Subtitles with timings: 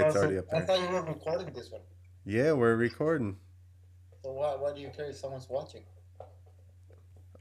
[0.00, 1.80] why it's Oh, so already up I thought you were recording this one.
[2.24, 3.36] Yeah, we're recording.
[4.22, 5.82] So why, why do you care if someone's watching?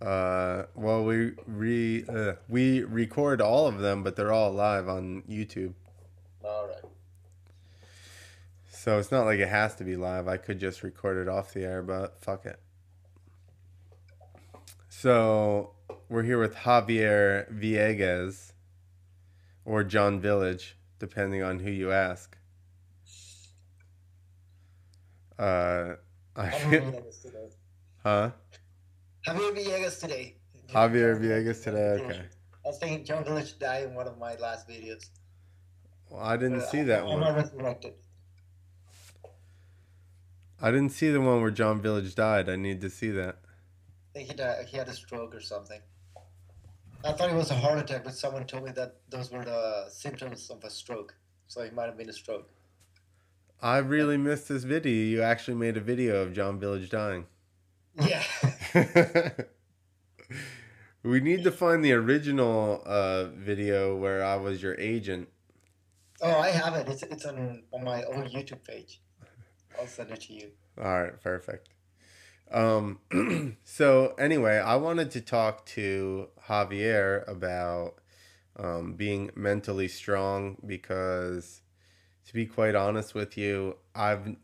[0.02, 5.24] Uh, well, we re uh, we record all of them, but they're all live on
[5.30, 5.74] YouTube.
[6.44, 6.84] All right.
[8.68, 10.28] So it's not like it has to be live.
[10.28, 12.60] I could just record it off the air, but fuck it.
[14.90, 15.72] So
[16.10, 18.52] we're here with Javier Villegas
[19.64, 22.38] or John Village, depending on who you ask.
[25.40, 25.96] Uh,
[26.36, 26.46] I,
[28.04, 28.32] huh?
[29.28, 30.36] Javier Villegas today.
[30.70, 32.02] Javier Villegas today.
[32.04, 32.22] Okay.
[32.66, 35.10] I was thinking John Village died in one of my last videos.
[36.10, 37.20] Well, I didn't Uh, see that I'm one.
[37.22, 37.94] not resurrected.
[40.62, 42.48] I didn't see the one where John Village died.
[42.50, 43.40] I need to see that.
[43.44, 44.66] I think he died.
[44.68, 45.82] He had a stroke or something.
[47.04, 49.88] I thought it was a heart attack, but someone told me that those were the
[49.90, 51.16] symptoms of a stroke.
[51.48, 52.50] So it might have been a stroke.
[53.64, 54.92] I really missed this video.
[54.92, 57.28] You actually made a video of John Village dying.
[57.98, 58.22] Yeah.
[61.04, 65.30] we need to find the original uh, video where I was your agent.
[66.22, 66.90] oh, I have it.
[66.90, 69.00] It's it's on on my own YouTube page.
[69.80, 70.52] I'll send it to you.
[70.78, 71.70] All right, perfect.
[72.52, 73.00] Um,
[73.64, 77.96] so anyway, I wanted to talk to Javier about
[78.58, 81.62] um, being mentally strong because,
[82.26, 84.36] to be quite honest with you, I've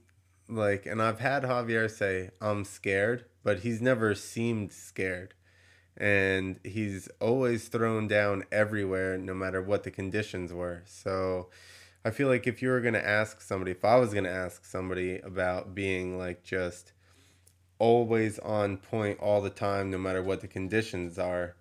[0.47, 5.33] like, and I've had Javier say I'm scared, but he's never seemed scared,
[5.95, 10.83] and he's always thrown down everywhere, no matter what the conditions were.
[10.85, 11.49] So.
[12.05, 14.31] I feel like if you were going to ask somebody, if I was going to
[14.31, 16.93] ask somebody about being like just
[17.77, 21.55] always on point all the time, no matter what the conditions are,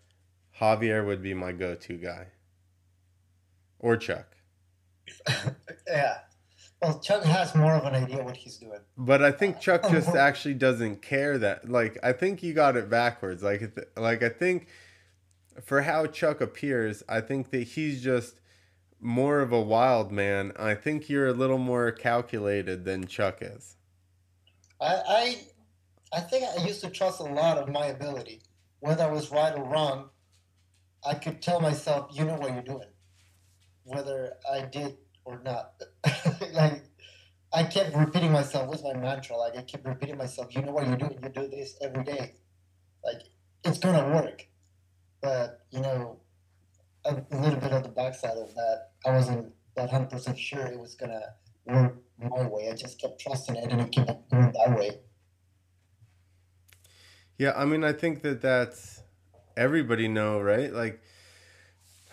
[0.60, 2.28] Javier would be my go to guy.
[3.80, 4.38] Or Chuck.
[5.87, 6.19] yeah.
[6.81, 8.78] Well, Chuck has more of an idea what he's doing.
[8.97, 12.89] But I think Chuck just actually doesn't care that like I think you got it
[12.89, 13.42] backwards.
[13.42, 14.69] Like like I think
[15.65, 18.41] for how Chuck appears, I think that he's just
[19.00, 20.53] more of a wild man.
[20.56, 23.77] I think you're a little more calculated than Chuck is.
[24.81, 25.37] I, I
[26.12, 28.43] I think I used to trust a lot of my ability.
[28.81, 30.11] Whether I was right or wrong,
[31.05, 32.88] I could tell myself, you know what you're doing.
[33.82, 34.97] Whether I did
[35.28, 35.75] or not.
[36.53, 36.83] like
[37.53, 39.37] I kept repeating myself with my mantra.
[39.37, 42.34] Like I kept repeating myself, you know what you're doing, you do this every day.
[43.05, 43.22] Like
[43.65, 44.47] it's gonna work.
[45.21, 46.21] But, you know,
[47.05, 50.67] a, a little bit of the backside of that, I wasn't that hundred percent sure
[50.67, 51.34] it was gonna
[51.67, 52.71] work my way.
[52.71, 55.00] I just kept trusting it and it kept going that way.
[57.37, 59.03] Yeah, I mean, I think that that's
[59.56, 60.72] everybody know, right?
[60.72, 61.00] Like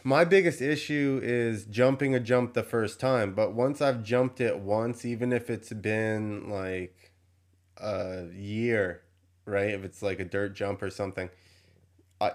[0.06, 4.60] my biggest issue is jumping a jump the first time, but once I've jumped it
[4.60, 7.12] once, even if it's been like
[7.78, 9.02] a year,
[9.46, 9.72] right?
[9.72, 11.32] If it's like a dirt jump or something,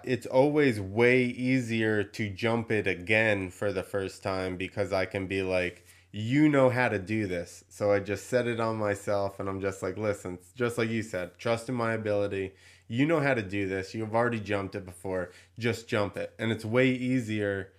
[0.03, 5.29] it's always way easier to jump it again for the first time because I can
[5.29, 7.63] be like, you know how to do this.
[7.69, 11.05] So I just set it on myself and I'm just like, listen, just like you
[11.05, 12.51] said, trust in my ability.
[12.91, 13.95] You know how to do this.
[13.95, 15.31] You've already jumped it before.
[15.56, 16.34] Just jump it.
[16.41, 17.73] And it's way easier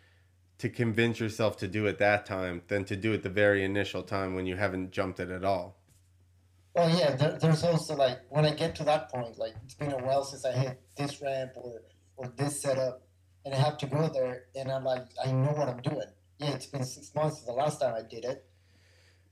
[0.60, 4.04] to convince yourself to do it that time than to do it the very initial
[4.04, 5.76] time when you haven't jumped it at all.
[6.74, 9.92] Well, yeah, there, there's also like when I get to that point, like it's been
[9.92, 11.82] a while since I hit this ramp or
[12.16, 13.02] or this setup,
[13.44, 16.08] and I have to go there, and I'm like, I know what I'm doing.
[16.38, 18.46] Yeah, it's been six months since the last time I did it,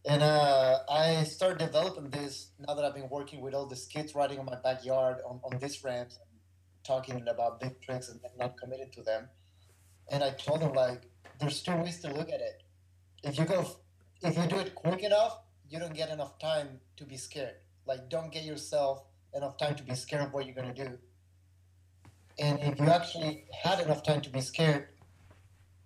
[0.05, 4.15] and uh, I started developing this now that I've been working with all these kids
[4.15, 6.39] riding on my backyard on on this ramp, and
[6.83, 9.29] talking about big tricks and not committing to them,
[10.11, 11.01] and I told them like,
[11.39, 12.63] there's two ways to look at it.
[13.23, 13.65] If you go,
[14.21, 15.39] if you do it quick enough
[15.69, 17.55] you don't get enough time to be scared.
[17.85, 20.97] Like, don't get yourself enough time to be scared of what you're gonna do.
[22.39, 24.89] And if you actually had enough time to be scared,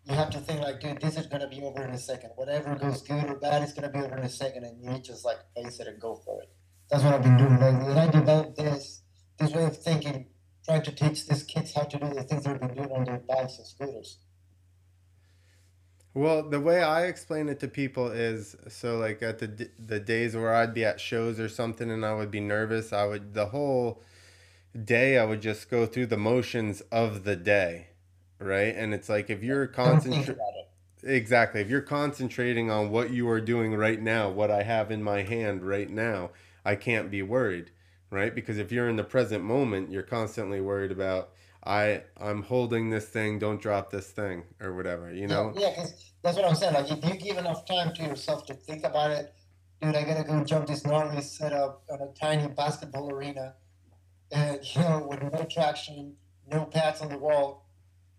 [0.05, 2.31] you have to think like, dude, this is gonna be over in a second.
[2.35, 5.23] Whatever goes good or bad is gonna be over in a second, and you just
[5.23, 6.49] like face it and go for it.
[6.89, 7.91] That's what I've been doing lately.
[7.91, 9.01] And I developed this
[9.39, 10.27] this way of thinking,
[10.65, 13.19] trying to teach these kids how to do the things they've been doing on their
[13.19, 14.19] bikes and scooters.
[16.15, 20.35] Well, the way I explain it to people is so like at the the days
[20.35, 23.47] where I'd be at shows or something and I would be nervous, I would the
[23.47, 24.03] whole
[24.83, 27.87] day I would just go through the motions of the day,
[28.43, 28.75] right?
[28.75, 30.37] And it's like if you're concentrating.
[31.05, 31.59] Exactly.
[31.59, 35.23] If you're concentrating on what you are doing right now, what I have in my
[35.23, 36.29] hand right now,
[36.63, 37.71] I can't be worried,
[38.09, 38.33] right?
[38.33, 41.31] Because if you're in the present moment, you're constantly worried about
[41.65, 45.53] I I'm holding this thing, don't drop this thing or whatever, you know?
[45.55, 46.73] Yeah, because that's what I'm saying.
[46.73, 49.33] Like, if you give enough time to yourself to think about it,
[49.81, 53.55] dude, I gotta go jump this gnarly setup on a tiny basketball arena,
[54.31, 56.15] and you know, with no traction,
[56.51, 57.62] no pads on the wall,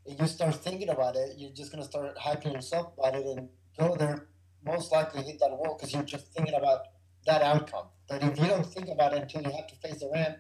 [0.07, 3.49] and you start thinking about it, you're just gonna start hyping yourself about it and
[3.79, 4.29] go there.
[4.65, 6.87] Most likely hit that wall because you're just thinking about
[7.27, 7.87] that outcome.
[8.09, 10.39] But if you don't think about it until you have to face the ramp,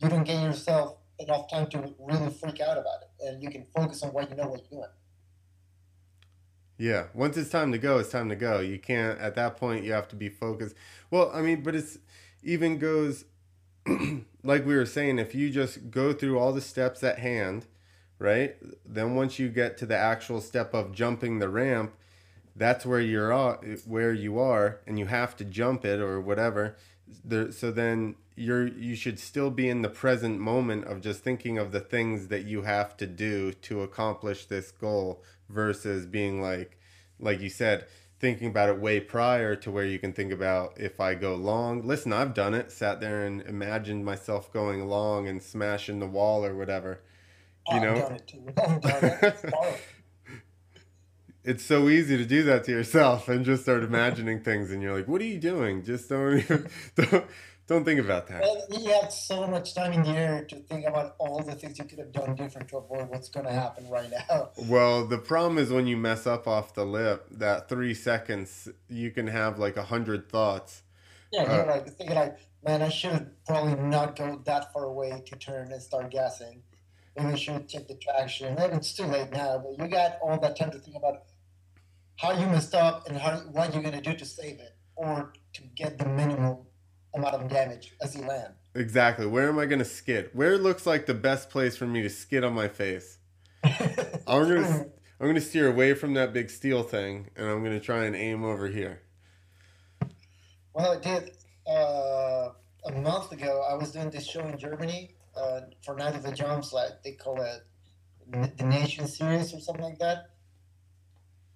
[0.00, 3.64] you don't get yourself enough time to really freak out about it, and you can
[3.74, 4.90] focus on what you know what you're doing.
[6.78, 8.60] Yeah, once it's time to go, it's time to go.
[8.60, 9.84] You can't at that point.
[9.84, 10.74] You have to be focused.
[11.10, 11.98] Well, I mean, but it's
[12.42, 13.24] even goes
[14.42, 15.18] like we were saying.
[15.18, 17.66] If you just go through all the steps at hand,
[18.22, 18.56] right?
[18.86, 21.94] Then once you get to the actual step of jumping the ramp,
[22.54, 23.32] that's where you're
[23.86, 26.76] where you are, and you have to jump it or whatever.
[27.24, 31.58] There, so then you're you should still be in the present moment of just thinking
[31.58, 36.78] of the things that you have to do to accomplish this goal versus being like
[37.18, 37.86] like you said
[38.22, 41.84] thinking about it way prior to where you can think about if I go long.
[41.84, 42.70] Listen, I've done it.
[42.70, 47.00] Sat there and imagined myself going long and smashing the wall or whatever.
[47.70, 48.40] You I've know, done it too.
[48.56, 49.80] Done it.
[51.44, 54.96] It's so easy to do that to yourself and just start imagining things, and you're
[54.96, 55.82] like, "What are you doing?
[55.84, 57.24] Just don't even don't
[57.66, 60.86] don't think about that." Well, you have so much time in the air to think
[60.86, 63.88] about all the things you could have done different to avoid what's going to happen
[63.88, 64.50] right now.
[64.68, 69.10] Well, the problem is when you mess up off the lip, that three seconds, you
[69.10, 70.82] can have like a hundred thoughts.
[71.32, 75.22] Yeah, Uh, you're like thinking like, man, I should probably not go that far away
[75.26, 76.62] to turn and start gassing.
[77.16, 78.54] Maybe I should take the traction.
[78.54, 81.22] Maybe it's too late now, but you got all that time to think about
[82.16, 85.62] how you messed up and how what you're gonna do to save it or to
[85.74, 86.58] get the minimum
[87.14, 88.54] amount of damage as you land.
[88.74, 89.26] Exactly.
[89.26, 90.30] Where am I going to skid?
[90.32, 93.18] Where looks like the best place for me to skid on my face?
[93.64, 94.86] I'm gonna
[95.20, 98.44] I'm gonna steer away from that big steel thing, and I'm gonna try and aim
[98.44, 99.02] over here.
[100.74, 101.32] Well, I did.
[101.66, 102.48] Uh,
[102.84, 106.32] a month ago, I was doing this show in Germany uh, for Night of the
[106.32, 107.66] Jumps, like they call it
[108.56, 110.30] the Nation Series or something like that.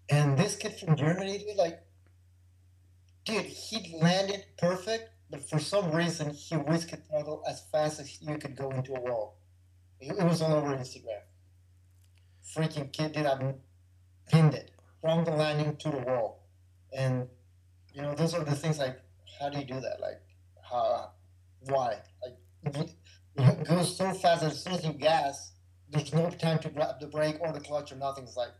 [0.09, 1.81] And this kid from Germany, dude, like,
[3.25, 8.39] dude, he landed perfect, but for some reason, he whisked throttle as fast as you
[8.39, 9.39] could go into a wall.
[10.01, 11.23] It, it was all over Instagram.
[12.55, 13.55] Freaking kid did, I
[14.31, 14.71] pinned it
[15.01, 16.47] from the landing to the wall.
[16.97, 17.29] And,
[17.93, 19.01] you know, those are the things like,
[19.41, 20.01] how do you do that?
[20.01, 20.23] Like,
[20.71, 21.11] how,
[21.61, 21.97] why?
[22.23, 22.91] Like,
[23.39, 25.53] it goes so fast as soon as you gas,
[25.91, 28.25] there's no time to grab the brake or the clutch or nothing.
[28.25, 28.51] It's like,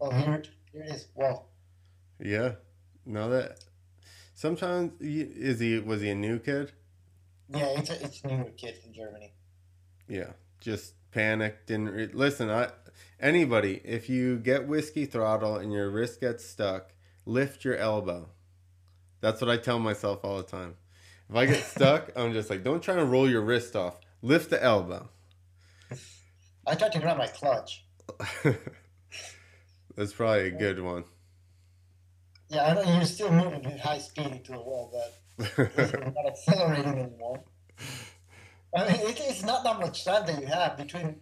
[0.00, 0.20] oh, mm-hmm.
[0.20, 1.08] here, it- here it is.
[1.14, 1.44] Whoa.
[2.18, 2.52] Yeah.
[3.04, 3.58] No, that
[4.34, 6.72] sometimes is he was he a new kid?
[7.48, 9.32] Yeah, it's a, it's a new kid from Germany.
[10.08, 10.32] Yeah.
[10.60, 12.48] Just panicked and re- listen.
[12.48, 12.70] I
[13.20, 16.92] anybody if you get whiskey throttle and your wrist gets stuck,
[17.26, 18.28] lift your elbow.
[19.20, 20.76] That's what I tell myself all the time.
[21.32, 23.96] If I get stuck, I'm just like, don't try to roll your wrist off.
[24.20, 25.08] Lift the elbow.
[26.66, 27.86] I tried to grab my clutch.
[29.96, 31.04] That's probably a good one.
[32.50, 36.26] Yeah, I know you're still moving at high speed into the wall, but you're not
[36.26, 37.42] accelerating anymore.
[38.76, 41.18] I mean, it, it's not that much time that you have between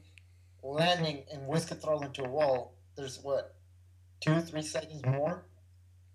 [0.61, 2.75] landing and whisk throttle into a wall.
[2.97, 3.55] There's what,
[4.21, 5.45] two, three seconds more?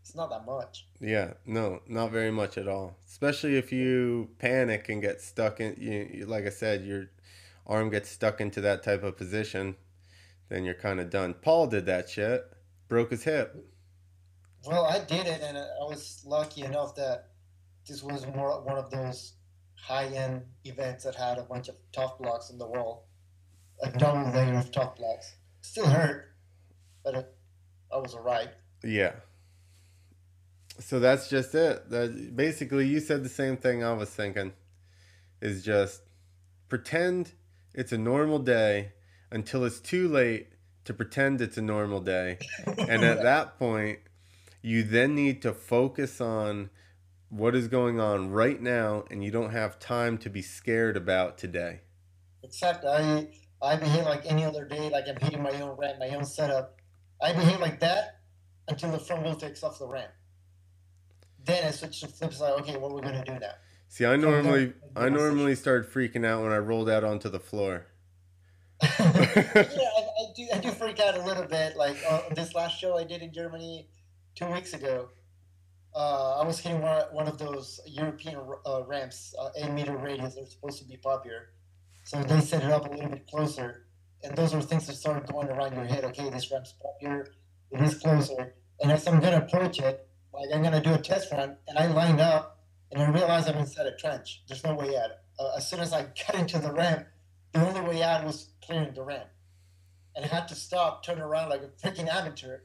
[0.05, 0.85] It's not that much.
[0.99, 2.95] Yeah, no, not very much at all.
[3.07, 7.09] Especially if you panic and get stuck in, you, you- like I said, your
[7.65, 9.75] arm gets stuck into that type of position,
[10.47, 11.33] then you're kind of done.
[11.33, 12.45] Paul did that shit,
[12.87, 13.55] broke his hip.
[14.63, 17.29] Well, I did it, and I was lucky enough that
[17.87, 19.33] this was more one of those
[19.73, 23.07] high-end events that had a bunch of Tuff Blocks in the wall,
[23.81, 25.33] a double layer of Tuff Blocks.
[25.61, 26.31] Still hurt,
[27.03, 27.35] but it,
[27.91, 28.49] I was alright.
[28.83, 29.13] Yeah.
[30.79, 31.89] So that's just it.
[31.89, 34.53] That basically you said the same thing I was thinking.
[35.41, 36.01] Is just
[36.69, 37.33] pretend
[37.73, 38.93] it's a normal day
[39.31, 40.47] until it's too late
[40.85, 42.37] to pretend it's a normal day.
[42.65, 43.99] And at that point,
[44.61, 46.69] you then need to focus on
[47.29, 51.37] what is going on right now and you don't have time to be scared about
[51.37, 51.81] today.
[52.43, 53.27] Except I,
[53.61, 56.79] I behave like any other day, like I'm hitting my own ramp, my own setup.
[57.21, 58.21] I behave like that
[58.67, 60.11] until the front wheel takes off the ramp.
[61.45, 62.53] Then I switch to flip side.
[62.61, 63.53] Okay, what are we gonna do now?
[63.87, 64.73] See, I normally.
[64.95, 67.85] I normally start freaking out when I rolled out onto the floor.
[68.81, 70.47] yeah, I, I do.
[70.53, 71.77] I do freak out a little bit.
[71.77, 73.87] Like uh, this last show I did in Germany
[74.33, 75.09] two weeks ago,
[75.95, 80.35] uh, I was hitting one, one of those European uh, ramps, uh, eight meter radius.
[80.35, 81.49] They're supposed to be popular,
[82.03, 83.85] so they set it up a little bit closer,
[84.23, 86.05] and those are things that start going around your head.
[86.05, 87.27] Okay, this ramp's popular.
[87.71, 91.31] it is closer, and as I'm gonna approach it, like I'm gonna do a test
[91.31, 92.59] run, and I line up,
[92.91, 94.43] and I realize I'm inside a trench.
[94.47, 95.11] There's no way out.
[95.39, 97.07] Uh, as soon as I got into the ramp,
[97.53, 99.29] the only way out was clearing the ramp,
[100.15, 102.59] and I had to stop, turn around like a freaking amateur,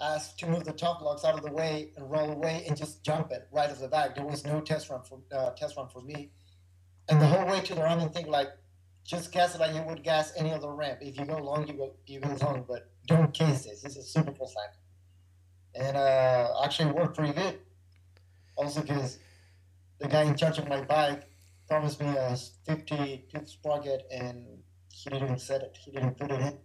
[0.00, 3.04] asked to move the top blocks out of the way and roll away and just
[3.04, 4.14] jump it right off the back.
[4.14, 6.30] There was no test run for uh, test run for me,
[7.08, 8.48] and the whole way to the ramp and think like,
[9.04, 10.98] just gas it like you would gas any other ramp.
[11.00, 13.82] If you go long, you go you go long, but don't case this.
[13.82, 14.80] This is super cool cycle,
[15.74, 17.58] and uh, actually worked pretty good.
[18.56, 19.18] Also, because
[19.98, 21.28] the guy in charge of my bike
[21.68, 22.36] promised me a
[22.66, 24.44] 50 tooth sprocket and
[24.92, 25.78] he didn't set it.
[25.82, 26.58] He didn't put it in,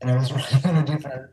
[0.00, 1.30] and I was running on a different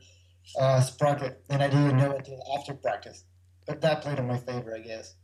[0.60, 3.24] uh, sprocket, and I didn't know until after practice.
[3.65, 5.15] But that played in my favor, I guess.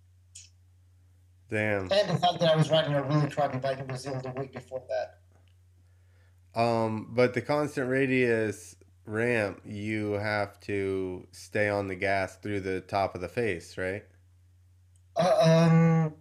[1.50, 1.92] Damn.
[1.92, 4.54] And the fact that I was riding a really crappy bike in Brazil the week
[4.54, 6.60] before that.
[6.60, 12.82] Um, but the constant radius ramp, you have to stay on the gas through the
[12.82, 14.04] top of the face, right?
[15.16, 16.14] Uh, um,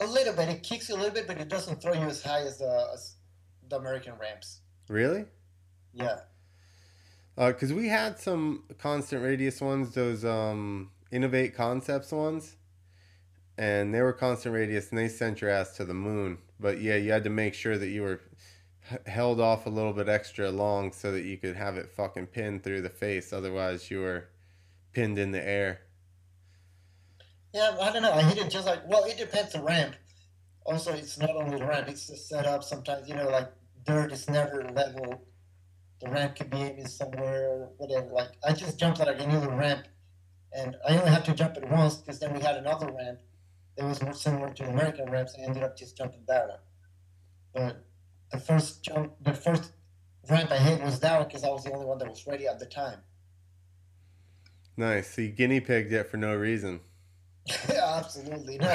[0.00, 0.48] a little bit.
[0.48, 2.90] It kicks you a little bit, but it doesn't throw you as high as the
[2.92, 3.14] as
[3.68, 4.60] the American ramps.
[4.88, 5.24] Really?
[5.92, 6.20] Yeah.
[7.36, 12.56] Because we had some constant radius ones, those um, Innovate Concepts ones,
[13.58, 16.38] and they were constant radius, and they sent your ass to the moon.
[16.58, 18.20] But yeah, you had to make sure that you were
[19.06, 22.62] held off a little bit extra long so that you could have it fucking pinned
[22.62, 23.32] through the face.
[23.32, 24.28] Otherwise, you were
[24.92, 25.80] pinned in the air.
[27.52, 28.12] Yeah, I don't know.
[28.12, 29.96] I hit it just like well, it depends the ramp.
[30.64, 32.64] Also, it's not only the ramp; it's the setup.
[32.64, 33.50] Sometimes you know, like
[33.84, 35.22] dirt is never level.
[36.00, 38.08] The ramp could be aiming somewhere, whatever.
[38.08, 39.86] Like I just jumped like another ramp,
[40.52, 43.20] and I only had to jump it once because then we had another ramp
[43.76, 46.58] that was more similar to American ramps, I ended up just jumping that one.
[47.54, 47.85] But
[48.32, 49.72] the first jump, the first
[50.28, 52.58] ramp I hit was that because I was the only one that was ready at
[52.58, 52.98] the time.
[54.76, 55.14] Nice.
[55.14, 56.80] So you guinea pigged it for no reason.
[57.70, 58.58] Absolutely.
[58.58, 58.68] No,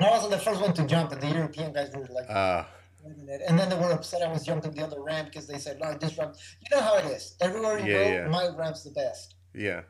[0.00, 2.68] I wasn't the first one to jump, and the European guys were like, Ah,
[3.04, 5.94] and then they were upset I was jumping the other ramp because they said, no,
[5.94, 7.36] this ramp, you know how it is.
[7.40, 8.28] Everywhere you Yeah, go, yeah.
[8.28, 9.34] my ramp's the best.
[9.54, 9.82] yeah.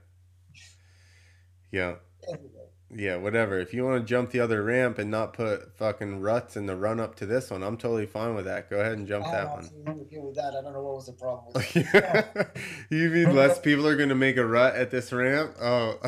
[1.71, 1.97] Yeah.
[2.33, 2.58] Everywhere.
[2.91, 3.59] Yeah, whatever.
[3.59, 6.75] If you want to jump the other ramp and not put fucking ruts in the
[6.75, 8.71] run up to this one, I'm totally fine with that.
[8.71, 10.07] Go ahead and jump oh, I'm that one.
[10.11, 10.55] with that.
[10.59, 11.53] I don't know what was the problem
[12.91, 15.55] you mean less people are going to make a rut at this ramp?
[15.61, 15.99] Oh.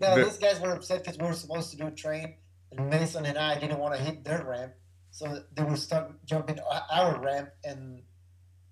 [0.00, 2.34] No, The- these guys were upset because we were supposed to do a train,
[2.70, 4.74] and Mason and I didn't want to hit their ramp,
[5.10, 6.60] so they were stuck jumping
[6.92, 8.02] our ramp, and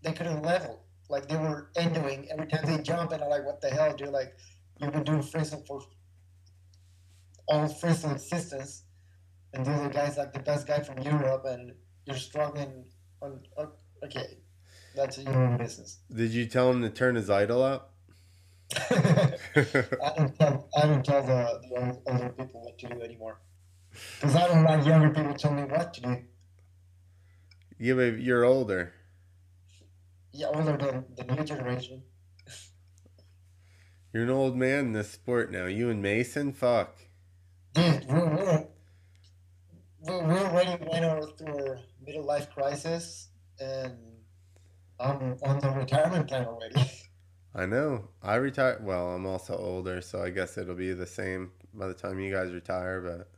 [0.02, 0.84] they couldn't level.
[1.08, 4.10] Like they were endoing every time they jump, and I'm like, "What the hell, dude?
[4.10, 4.32] Like
[4.80, 5.82] you've been doing freestyle for
[7.50, 8.84] all freestyle existence,
[9.52, 11.72] and the other guy's like the best guy from Europe, and
[12.06, 12.84] you're struggling
[13.20, 13.40] on.
[14.02, 14.38] Okay,
[14.94, 17.94] that's your own business." Did you tell him to turn his idle up?
[18.90, 23.40] I don't tell I don't tell the, the older people what to do anymore.
[24.20, 26.16] Because I don't like younger people telling me what to do.
[27.78, 28.92] yeah, but you're older.
[30.32, 32.02] Yeah, older than the new generation.
[34.12, 35.66] You're an old man in this sport now.
[35.66, 36.52] You and Mason?
[36.52, 36.96] Fuck.
[37.74, 38.66] Dude, we're
[40.02, 43.28] we're, already went over through our middle life crisis,
[43.60, 43.96] and
[44.98, 46.90] I'm on the retirement plan already.
[47.54, 48.08] I know.
[48.22, 48.80] I retire.
[48.82, 52.32] Well, I'm also older, so I guess it'll be the same by the time you
[52.32, 53.00] guys retire.
[53.00, 53.30] But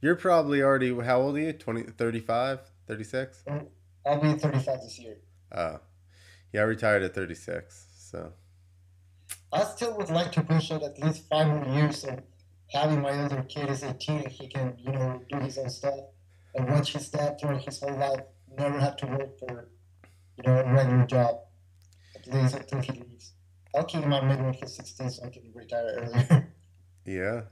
[0.00, 1.52] you're probably already, how old are you?
[1.52, 3.44] 20, 35, 36?
[3.48, 3.66] Mm,
[4.06, 5.16] I'll be 35 this year.
[5.52, 5.80] Oh.
[6.52, 7.86] Yeah, I retired at 36.
[7.96, 8.32] So,
[9.52, 12.20] I still would like to push it at least five more years of
[12.70, 16.00] having my other kid is 18 and he can, you know, do his own stuff
[16.54, 18.20] and watch his dad throughout his whole life,
[18.56, 19.68] never have to work for,
[20.36, 21.36] you know, a regular job.
[22.14, 23.32] At least until he leaves.
[23.74, 26.48] I'll keep him on maybe when he's 16 so I can retire earlier.
[27.04, 27.42] yeah.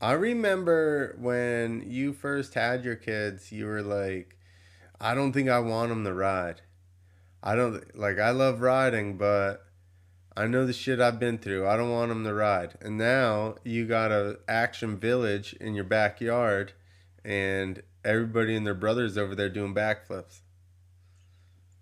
[0.00, 4.36] I remember when you first had your kids, you were like,
[5.00, 6.62] I don't think I want them to ride.
[7.42, 9.65] I don't, like, I love riding, but
[10.36, 11.66] I know the shit I've been through.
[11.66, 12.74] I don't want them to ride.
[12.80, 16.74] And now you got a action village in your backyard,
[17.24, 20.40] and everybody and their brothers over there doing backflips.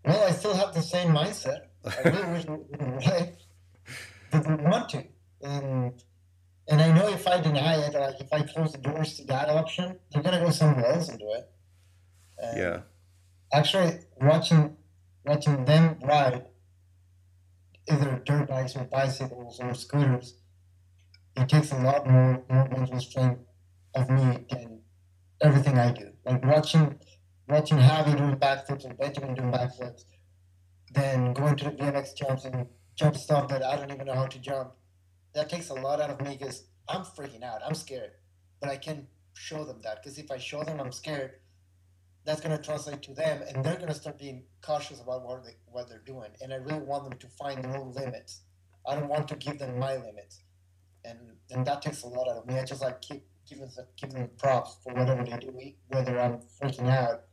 [0.05, 1.67] well, I still have the same mindset.
[1.85, 3.37] I really wish we would ride,
[4.31, 5.05] but we want to.
[5.43, 5.93] And,
[6.69, 9.49] and I know if I deny it, like if I close the doors to that
[9.51, 11.51] option, they're going to go somewhere else and do it.
[12.39, 12.81] And Yeah.
[13.53, 14.77] actually watching
[15.27, 16.45] watching them ride
[17.91, 20.37] either dirt bikes or bicycles or scooters
[21.37, 23.41] it takes a lot more more mental strength
[23.95, 24.81] of me than
[25.41, 26.13] everything I do.
[26.25, 26.99] Like watching
[27.49, 30.05] watching Javi doing backflips and Benjamin doing backflips
[30.93, 34.27] then going to the BMX jumps and jump stuff that I don't even know how
[34.27, 34.75] to jump.
[35.35, 37.61] That takes a lot out of me because I'm freaking out.
[37.67, 38.13] I'm scared,
[38.61, 41.33] but I can show them that because if I show them I'm scared,
[42.25, 43.83] that's going to translate to them, and they're mm-hmm.
[43.83, 46.31] going to start being cautious about what they what they're doing.
[46.41, 48.41] And I really want them to find their own limits.
[48.87, 50.41] I don't want to give them my limits,
[51.05, 51.19] and
[51.51, 52.59] and that takes a lot out of me.
[52.59, 55.53] I just like keep giving them, giving them props for whatever they do,
[55.89, 57.25] whether I'm freaking out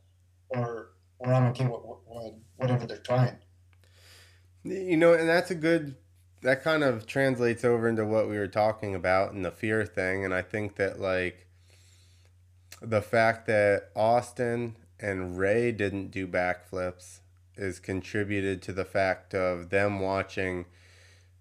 [0.50, 3.36] or or I'm okay with, with whatever they're trying.
[4.64, 5.96] You know, and that's a good.
[6.42, 10.24] That kind of translates over into what we were talking about and the fear thing,
[10.24, 11.46] and I think that like
[12.80, 17.18] the fact that Austin and Ray didn't do backflips
[17.56, 20.64] is contributed to the fact of them watching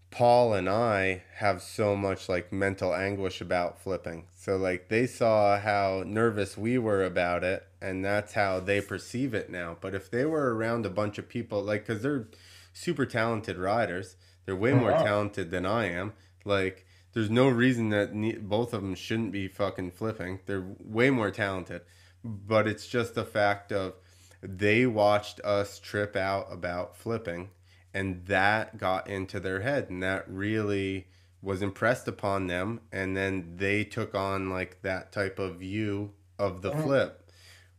[0.09, 4.25] Paul and I have so much like mental anguish about flipping.
[4.35, 9.33] So like they saw how nervous we were about it and that's how they perceive
[9.33, 9.77] it now.
[9.79, 12.27] But if they were around a bunch of people like cuz they're
[12.73, 16.11] super talented riders, they're way oh, more talented than I am.
[16.43, 20.39] Like there's no reason that ne- both of them shouldn't be fucking flipping.
[20.45, 21.83] They're way more talented.
[22.23, 23.93] But it's just the fact of
[24.41, 27.49] they watched us trip out about flipping
[27.93, 31.07] and that got into their head and that really
[31.41, 36.61] was impressed upon them and then they took on like that type of view of
[36.61, 37.17] the flip.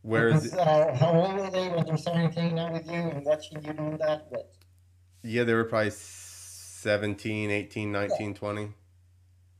[0.01, 3.25] Whereas because, uh, how old were they when they're starting hanging out with you and
[3.25, 4.27] watching you do that?
[4.29, 4.41] With
[5.23, 8.33] yeah they were probably 17 18 19 yeah.
[8.33, 8.69] 20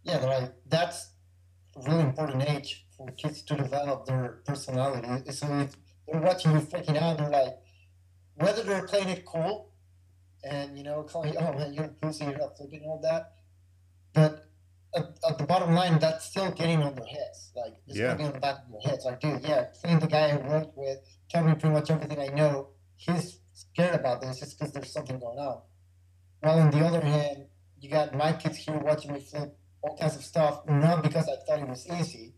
[0.03, 1.11] yeah like that's
[1.87, 5.75] really important age for kids to develop their personality so if
[6.07, 7.57] they're watching you freaking out they're like
[8.35, 9.73] whether they're playing it cool
[10.43, 13.33] and you know, calling, oh man, you're a pussy, you're not flipping all that.
[14.13, 14.45] But
[14.95, 17.51] at, at, the bottom line, that's still getting on their heads.
[17.55, 18.11] Like it's yeah.
[18.11, 19.05] getting on the back of their heads.
[19.05, 22.27] Like, dude, yeah, seeing the guy I worked with tell me pretty much everything I
[22.27, 25.61] know, he's scared about this just because there's something going on.
[26.41, 27.45] While on the other hand,
[27.79, 31.35] you got my kids here watching me flip all kinds of stuff, not because I
[31.45, 32.35] thought it was easy,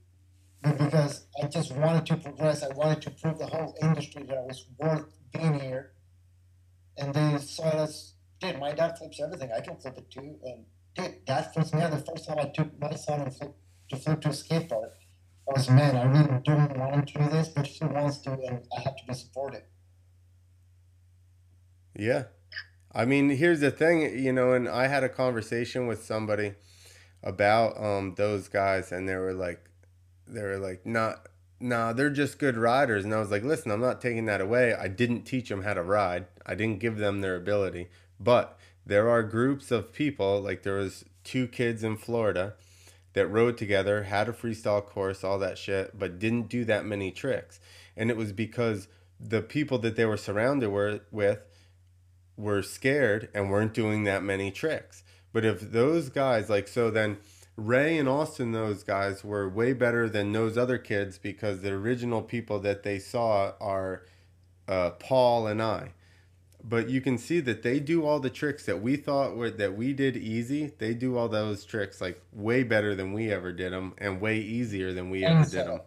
[0.61, 2.63] because I just wanted to progress.
[2.63, 5.91] I wanted to prove the whole industry that I was worth being here
[6.97, 9.51] and they saw us, dude, my dad flips everything.
[9.55, 10.37] I can flip it too.
[10.43, 10.65] And
[10.95, 11.91] dude, that flips me out.
[11.91, 13.55] The first time I took my son and flip,
[13.89, 14.95] to flip to a skate park,
[15.47, 18.65] I was, man, I really don't want to do this, but he wants to, and
[18.75, 19.63] I have to be supported.
[21.97, 22.23] Yeah.
[22.93, 26.53] I mean, here's the thing, you know, and I had a conversation with somebody
[27.23, 29.59] about um those guys and they were like
[30.27, 31.27] they were like not
[31.59, 33.05] nah, they're just good riders.
[33.05, 34.73] And I was like, listen, I'm not taking that away.
[34.73, 36.25] I didn't teach them how to ride.
[36.45, 37.87] I didn't give them their ability.
[38.19, 42.53] But there are groups of people, like there was two kids in Florida
[43.13, 47.11] that rode together, had a freestyle course, all that shit, but didn't do that many
[47.11, 47.59] tricks.
[47.95, 48.87] And it was because
[49.19, 51.39] the people that they were surrounded were, with
[52.37, 55.03] were scared and weren't doing that many tricks.
[55.31, 57.17] But if those guys, like, so then
[57.57, 62.21] Ray and Austin, those guys were way better than those other kids because the original
[62.21, 64.03] people that they saw are
[64.67, 65.91] uh, Paul and I.
[66.67, 69.77] But you can see that they do all the tricks that we thought were that
[69.77, 70.73] we did easy.
[70.77, 74.39] They do all those tricks like way better than we ever did them, and way
[74.39, 75.81] easier than we ever did them.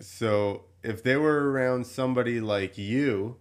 [0.00, 3.36] So if they were around somebody like you,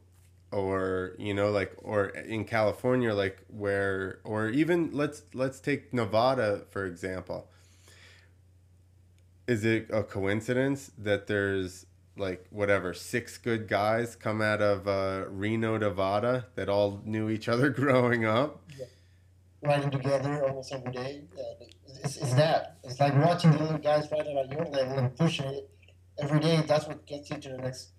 [0.52, 6.64] or you know like or in California like where or even let's let's take Nevada
[6.70, 7.48] for example.
[9.48, 11.86] Is it a coincidence that there's
[12.18, 17.48] like whatever six good guys come out of uh, Reno Nevada that all knew each
[17.50, 18.62] other growing up?
[18.78, 18.86] Yeah.
[19.64, 21.24] riding together almost every day?
[21.36, 21.68] Yeah,
[22.04, 22.78] it's, it's that.
[22.84, 25.70] It's like watching the other guys riding at your level and pushing it
[26.20, 26.64] every day.
[26.68, 27.90] That's what gets you to the next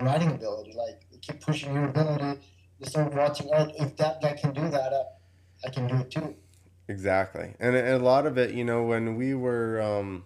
[0.00, 2.40] riding ability like keep pushing your ability.
[2.78, 5.04] You start watching, oh, if that guy can do that, uh,
[5.64, 6.36] I can do it too.
[6.86, 10.24] Exactly, and a lot of it, you know, when we were um,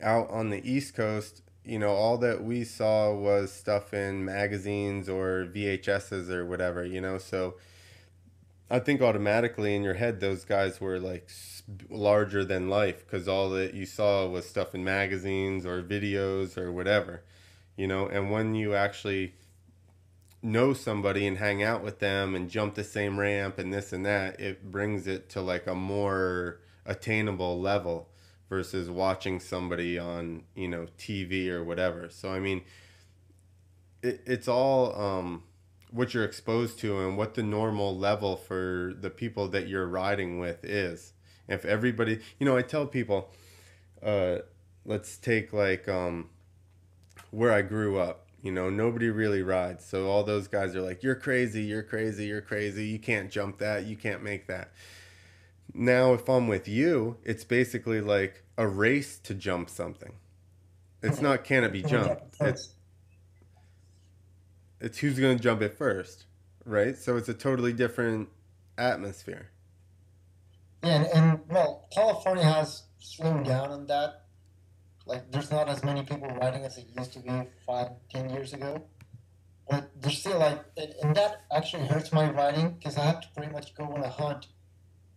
[0.00, 5.08] out on the East Coast, you know, all that we saw was stuff in magazines
[5.08, 7.18] or VHSs or whatever, you know.
[7.18, 7.54] So
[8.70, 11.30] I think automatically in your head, those guys were like
[11.88, 16.72] larger than life because all that you saw was stuff in magazines or videos or
[16.72, 17.22] whatever,
[17.76, 18.06] you know.
[18.06, 19.34] And when you actually
[20.42, 24.04] know somebody and hang out with them and jump the same ramp and this and
[24.04, 28.08] that, it brings it to like a more attainable level
[28.48, 32.08] versus watching somebody on, you know, TV or whatever.
[32.10, 32.62] So, I mean,
[34.02, 35.44] it, it's all um,
[35.90, 40.38] what you're exposed to and what the normal level for the people that you're riding
[40.38, 41.12] with is.
[41.48, 43.30] If everybody, you know, I tell people,
[44.02, 44.38] uh,
[44.84, 46.30] let's take like um,
[47.30, 49.84] where I grew up You know, nobody really rides.
[49.84, 52.86] So all those guys are like, "You're crazy, you're crazy, you're crazy.
[52.86, 53.86] You can't jump that.
[53.86, 54.72] You can't make that."
[55.72, 60.14] Now, if I'm with you, it's basically like a race to jump something.
[61.02, 62.36] It's not can it be jumped.
[62.40, 62.74] It's
[64.80, 66.24] it's who's going to jump it first,
[66.64, 66.96] right?
[66.96, 68.28] So it's a totally different
[68.76, 69.50] atmosphere.
[70.82, 74.21] And, and well, California has slowed down on that.
[75.06, 77.30] Like, there's not as many people riding as it used to be
[77.66, 78.82] five, ten years ago.
[79.68, 83.28] But there's still like, and, and that actually hurts my riding because I have to
[83.34, 84.48] pretty much go on a hunt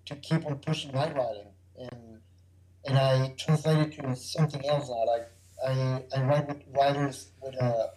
[0.06, 2.20] to keep on pushing my riding, and
[2.86, 5.06] and I translate it to something else now.
[5.06, 5.30] Like
[5.68, 7.90] I I ride with riders with a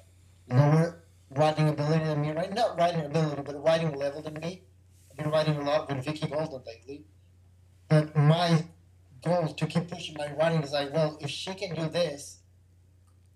[0.51, 2.53] lower riding ability than me, right?
[2.53, 4.63] Not riding ability, but riding level than me.
[5.11, 7.05] I've been riding a lot with Vicky Golden lately.
[7.89, 8.65] But my
[9.23, 12.39] goal to keep pushing my riding is like, well, if she can do this,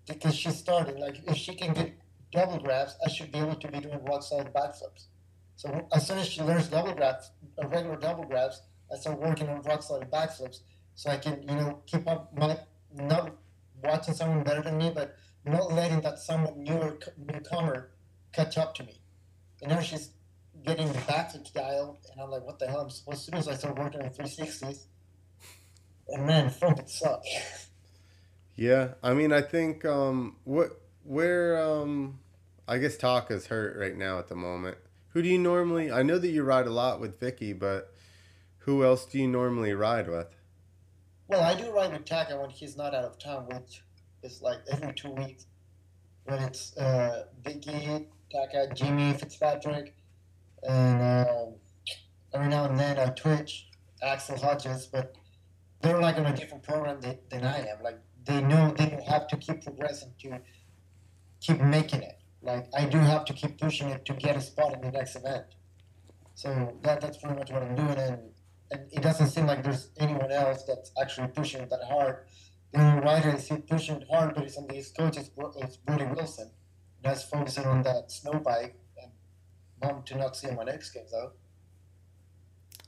[0.07, 1.93] because she started, like, if she can get
[2.31, 5.05] double grabs, I should be able to be doing rock solid backflips.
[5.55, 9.61] So as soon as she learns double grabs, regular double grabs, I start working on
[9.61, 10.59] rock solid backflips,
[10.95, 12.57] so I can, you know, keep up my
[12.93, 13.35] not
[13.83, 15.15] watching someone better than me, but
[15.45, 17.91] not letting that somewhat newer newcomer
[18.31, 19.01] catch up to me.
[19.61, 20.11] And now she's
[20.65, 23.41] getting the backflip style, and I'm like, what the hell I'm supposed to do?
[23.41, 24.85] So I start working on 360s.
[26.07, 27.23] And man, it suck.
[28.55, 32.19] Yeah, I mean, I think um, what where um,
[32.67, 34.77] I guess Taka's hurt right now at the moment.
[35.09, 35.91] Who do you normally?
[35.91, 37.93] I know that you ride a lot with Vicky, but
[38.59, 40.27] who else do you normally ride with?
[41.27, 43.81] Well, I do ride with Taka when he's not out of town, which
[44.23, 45.45] is like every two weeks.
[46.25, 49.95] When it's uh, Vicky, Taka, Jimmy Fitzpatrick,
[50.67, 51.55] and um,
[52.33, 53.67] every now and then uh, Twitch,
[54.01, 55.15] Axel Hodges, but
[55.83, 57.83] they're like on a different program than, than I am.
[57.83, 60.39] Like they know they have to keep progressing to
[61.41, 62.17] keep making it.
[62.41, 65.15] Like I do have to keep pushing it to get a spot in the next
[65.15, 65.45] event.
[66.35, 68.19] So that that's pretty much what I'm doing, and
[68.71, 72.25] and it doesn't seem like there's anyone else that's actually pushing it that hard.
[72.71, 75.19] The only rider is pushing it hard, but it's on the East Coast.
[75.19, 76.49] It's, it's Brody Wilson.
[77.03, 79.11] That's focusing on that snow bike, and
[79.79, 81.35] bummed to not see him on X Games out.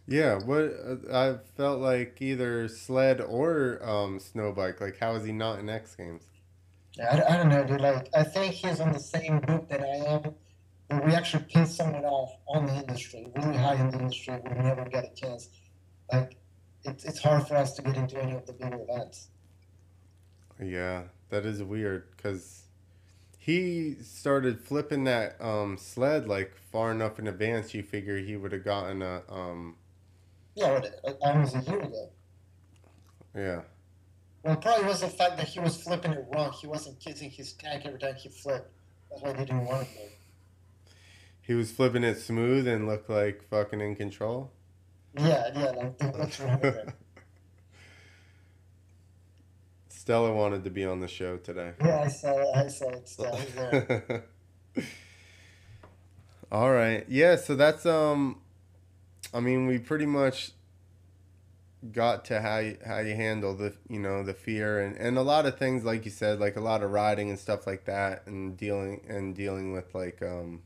[0.07, 4.79] Yeah, what uh, I felt like either sled or um, snow bike.
[4.79, 6.23] Like, how is he not in X Games?
[6.99, 7.81] I, I don't know, dude.
[7.81, 10.35] Like, I think he's on the same group that I am,
[10.89, 14.37] but we actually piss someone off on the industry, really high in the industry.
[14.43, 15.49] We never get a chance.
[16.13, 16.37] Like,
[16.83, 19.29] it's it's hard for us to get into any of the bigger events.
[20.63, 22.65] Yeah, that is weird because
[23.39, 27.73] he started flipping that um, sled like far enough in advance.
[27.73, 29.23] You figure he would have gotten a.
[29.27, 29.77] Um...
[30.55, 30.81] Yeah,
[31.21, 32.09] almost a year ago.
[33.35, 33.61] Yeah.
[34.43, 36.51] Well, probably was the fact that he was flipping it wrong.
[36.53, 38.71] He wasn't kissing his tank every time he flipped.
[39.09, 40.09] That's why they didn't want him
[41.41, 44.51] He was flipping it smooth and looked like fucking in control.
[45.17, 46.85] Yeah, yeah, like that's right.
[49.89, 51.73] Stella wanted to be on the show today.
[51.83, 52.47] Yeah, I saw it.
[52.55, 53.07] I saw it.
[53.09, 54.21] Stella.
[56.51, 57.05] All right.
[57.09, 57.35] Yeah.
[57.37, 58.39] So that's um.
[59.35, 60.51] I mean, we pretty much
[61.91, 65.21] got to how you, how you handle the you know the fear and, and a
[65.21, 68.25] lot of things like you said like a lot of riding and stuff like that
[68.25, 70.61] and dealing and dealing with like um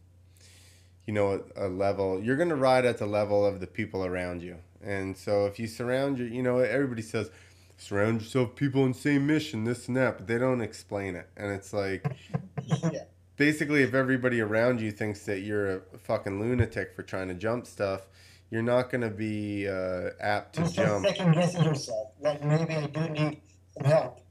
[1.05, 2.21] you know a, a level.
[2.23, 4.58] You're gonna ride at the level of the people around you.
[4.82, 7.32] And so if you surround you you know everybody says
[7.75, 11.27] surround yourself people in same mission this and that but they don't explain it.
[11.36, 12.05] And it's like
[12.93, 13.03] yeah.
[13.36, 17.65] basically if everybody around you thinks that you're a fucking lunatic for trying to jump
[17.65, 18.03] stuff
[18.50, 21.06] you're not going to be uh, apt to jump.
[21.06, 22.12] second guessing yourself.
[22.20, 23.42] Like maybe I do need
[23.78, 24.22] some help.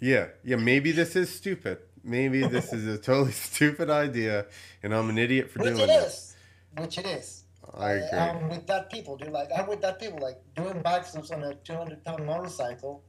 [0.00, 0.56] Yeah, yeah.
[0.56, 1.78] Maybe this is stupid.
[2.02, 4.46] Maybe this is a totally stupid idea,
[4.82, 6.06] and I'm an idiot for Which doing it it.
[6.06, 6.36] is.
[6.78, 7.44] Which it is.
[7.74, 8.18] I agree.
[8.18, 9.30] I'm with that people, dude.
[9.30, 10.18] Like I'm with that people.
[10.20, 13.04] Like doing backflips on a 200 pound motorcycle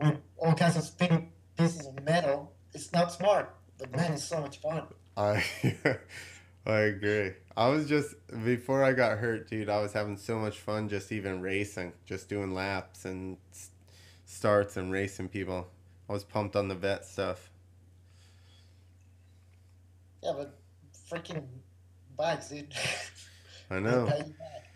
[0.00, 2.52] with all kinds of spinning pieces of metal.
[2.72, 4.84] It's not smart, but man, it's so much fun.
[5.16, 5.44] I
[6.64, 7.32] I agree.
[7.56, 9.68] I was just before I got hurt, dude.
[9.68, 13.36] I was having so much fun just even racing, just doing laps and
[14.24, 15.68] starts and racing people.
[16.08, 17.50] I was pumped on the vet stuff.
[20.22, 20.58] Yeah, but
[21.10, 21.44] freaking
[22.16, 22.72] bikes, dude.
[23.70, 24.04] I know.
[24.04, 24.68] They pay you back.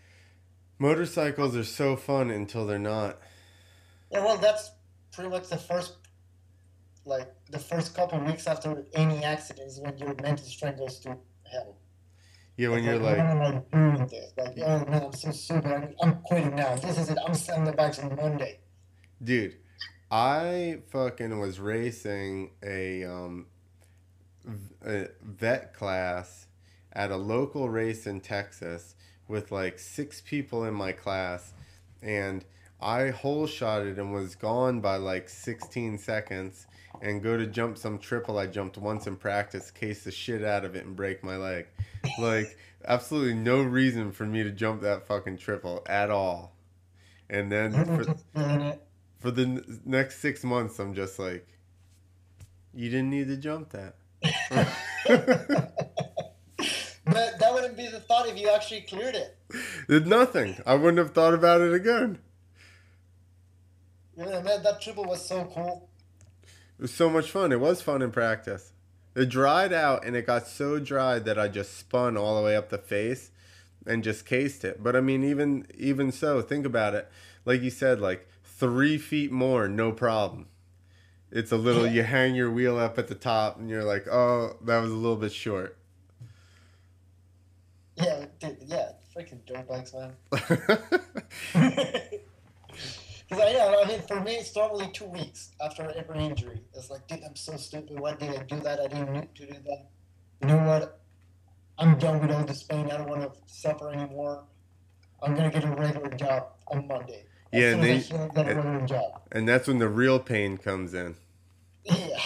[0.78, 3.18] Motorcycles are so fun until they're not.
[4.10, 4.72] Yeah, well, that's
[5.12, 5.94] pretty much the first,
[7.04, 10.98] like the first couple of weeks after any accident is when your mental strength goes
[11.00, 11.16] to
[11.50, 11.76] hell.
[12.56, 15.66] Yeah, when you're like, like, oh I'm so stupid.
[15.66, 16.74] I'm, I'm quitting now.
[16.76, 17.18] This is it.
[17.26, 18.60] I'm selling the bikes on Monday.
[19.22, 19.56] dude,
[20.10, 23.46] I fucking was racing a um
[24.84, 26.46] a vet class
[26.92, 28.94] at a local race in Texas
[29.28, 31.52] with like six people in my class,
[32.00, 32.44] and
[32.80, 36.66] I hole shotted and was gone by like 16 seconds.
[37.02, 40.64] And go to jump some triple I jumped once in practice, case the shit out
[40.64, 41.66] of it, and break my leg.
[42.18, 46.54] Like, absolutely no reason for me to jump that fucking triple at all.
[47.28, 48.82] And then for, just feeling it.
[49.18, 51.46] for the n- next six months, I'm just like,
[52.74, 53.96] you didn't need to jump that.
[57.06, 59.38] But that wouldn't be the thought if you actually cleared it.
[59.88, 60.60] Did nothing.
[60.66, 62.18] I wouldn't have thought about it again.
[64.16, 65.88] Yeah, man, that triple was so cool.
[66.78, 67.52] It was so much fun.
[67.52, 68.72] It was fun in practice.
[69.14, 72.54] It dried out and it got so dry that I just spun all the way
[72.54, 73.30] up the face
[73.86, 74.82] and just cased it.
[74.82, 77.08] But I mean, even even so, think about it.
[77.46, 80.48] Like you said, like three feet more, no problem.
[81.30, 81.86] It's a little.
[81.86, 84.94] You hang your wheel up at the top, and you're like, "Oh, that was a
[84.94, 85.76] little bit short."
[87.96, 90.14] Yeah, dude, yeah, freaking dirt bikes, man.
[93.96, 96.60] Because I know, I mean, for me, it's normally two weeks after every injury.
[96.74, 97.98] It's like, dude, I'm so stupid.
[97.98, 98.80] Why did I do that?
[98.80, 99.86] I didn't need to do that.
[100.42, 101.00] You know what?
[101.78, 102.90] I'm done with all this pain.
[102.90, 104.44] I don't want to suffer anymore.
[105.22, 107.24] I'm gonna get a regular job on Monday.
[107.52, 109.22] As Yeah, and as I get a regular job.
[109.32, 111.16] and that's when the real pain comes in.
[111.84, 112.18] Yeah.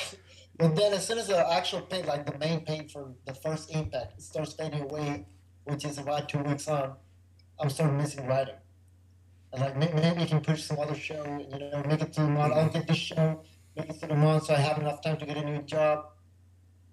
[0.59, 3.71] But then as soon as the actual pain, like the main pain from the first
[3.71, 5.27] impact, starts fading away,
[5.65, 6.95] which is about two weeks on,
[7.59, 8.57] I'm starting missing riding.
[9.53, 12.55] Like maybe, I can push some other show, you know, make it to the month.
[12.55, 13.43] I'll get this show,
[13.77, 16.07] make it to the month so I have enough time to get a new job.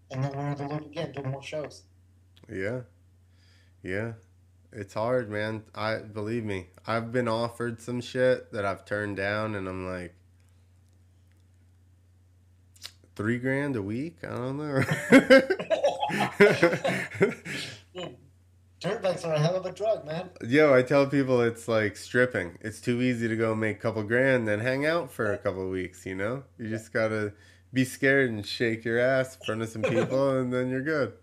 [0.09, 1.83] And then we're in the loop again, do more shows.
[2.51, 2.81] Yeah.
[3.83, 4.13] Yeah.
[4.71, 5.63] It's hard, man.
[5.75, 6.67] I believe me.
[6.85, 10.15] I've been offered some shit that I've turned down and I'm like
[13.15, 14.17] three grand a week?
[14.23, 14.83] I don't know.
[18.83, 20.29] Bikes are a hell of a drug, man.
[20.47, 22.59] Yo, I tell people it's like stripping.
[22.61, 25.67] It's too easy to go make a couple grand then hang out for a couple
[25.69, 26.43] weeks, you know?
[26.59, 27.33] You just gotta
[27.73, 31.13] be scared and shake your ass in front of some people and then you're good.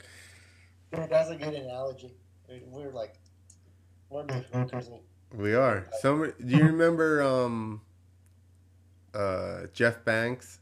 [0.92, 2.12] Dude, that's a good analogy.
[2.66, 3.14] We're like,
[4.10, 4.26] we're.
[5.32, 5.86] We are.
[6.00, 7.80] Some do you remember um
[9.14, 10.58] uh Jeff Banks?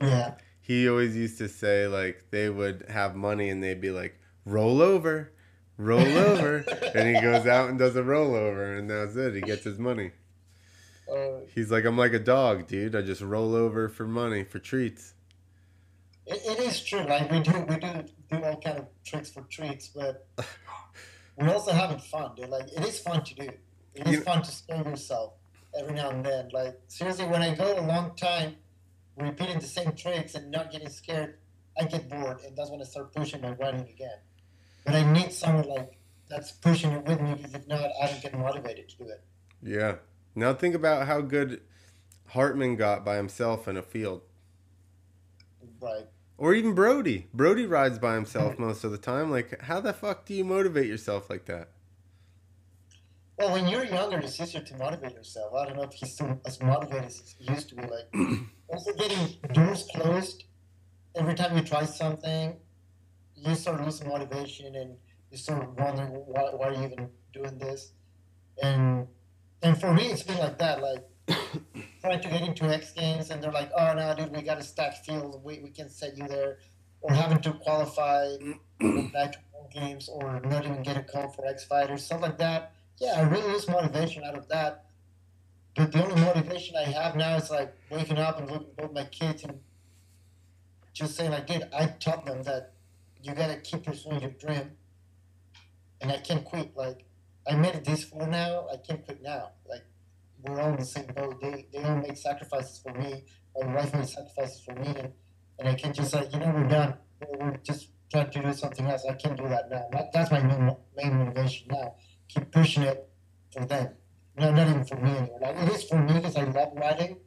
[0.00, 0.34] Yeah.
[0.60, 4.80] He always used to say like they would have money and they'd be like, roll
[4.80, 5.32] over,
[5.78, 6.56] roll over.
[6.94, 9.34] and he goes out and does a rollover and that's it.
[9.34, 10.12] He gets his money.
[11.10, 12.96] Uh, He's like, I'm like a dog, dude.
[12.96, 15.12] I just roll over for money, for treats.
[16.26, 17.04] It, it is true.
[17.04, 20.26] Like we do, we do do all kind of tricks for treats, but
[21.36, 22.48] we're also having fun, dude.
[22.48, 23.50] Like it is fun to do.
[23.94, 25.34] It is You- fun to scare yourself
[25.78, 26.48] every now and then.
[26.52, 28.56] Like seriously, when I go a long time
[29.18, 31.36] repeating the same tricks and not getting scared,
[31.78, 34.16] I get bored, and that's when I start pushing my running again.
[34.84, 38.22] But I need someone like that's pushing it with me because if not, I don't
[38.22, 39.22] get motivated to do it.
[39.62, 39.96] Yeah.
[40.34, 41.60] Now think about how good
[42.28, 44.22] Hartman got by himself in a field.
[45.80, 46.06] Right.
[46.36, 47.28] Or even Brody.
[47.32, 49.30] Brody rides by himself most of the time.
[49.30, 51.68] Like, how the fuck do you motivate yourself like that?
[53.38, 55.54] Well, when you're younger, it's easier to motivate yourself.
[55.54, 57.82] I don't know if he's still as motivated as he used to be.
[57.82, 60.44] Like, also getting doors closed
[61.16, 62.56] every time you try something,
[63.44, 64.96] you start losing motivation and
[65.30, 67.92] you start wondering why, why are you even doing this.
[68.62, 69.06] And
[69.62, 70.82] and for me, it's been like that.
[70.82, 71.04] Like
[72.00, 74.62] trying to get into X Games, and they're like, "Oh no, dude, we got a
[74.62, 75.42] stacked field.
[75.44, 76.58] We we can set you there."
[77.00, 78.36] Or having to qualify
[79.12, 82.38] back to home games, or not even get a call for X Fighters, stuff like
[82.38, 84.84] that yeah, I really lose motivation out of that.
[85.74, 89.04] But the only motivation I have now is like waking up and looking at my
[89.04, 89.60] kids and
[90.92, 92.73] just saying like, dude, I taught them that
[93.24, 94.72] you gotta keep pursuing your dream,
[96.00, 96.76] and I can't quit.
[96.76, 97.04] Like,
[97.48, 98.66] I made it this far now.
[98.72, 99.52] I can't quit now.
[99.68, 99.84] Like,
[100.42, 101.40] we're all in the same boat.
[101.40, 103.24] They they all make sacrifices for me.
[103.58, 105.12] My wife made sacrifices for me, and,
[105.58, 106.94] and I can't just like, you know, we're done.
[107.38, 109.04] We're, just trying to do something else.
[109.08, 109.88] I can't do that now.
[109.90, 111.94] That, that's my main, main motivation now
[112.28, 113.08] keep pushing it
[113.52, 113.94] for them.
[114.36, 115.38] No, not even for me anymore.
[115.40, 117.18] Like, it is for me because I love writing,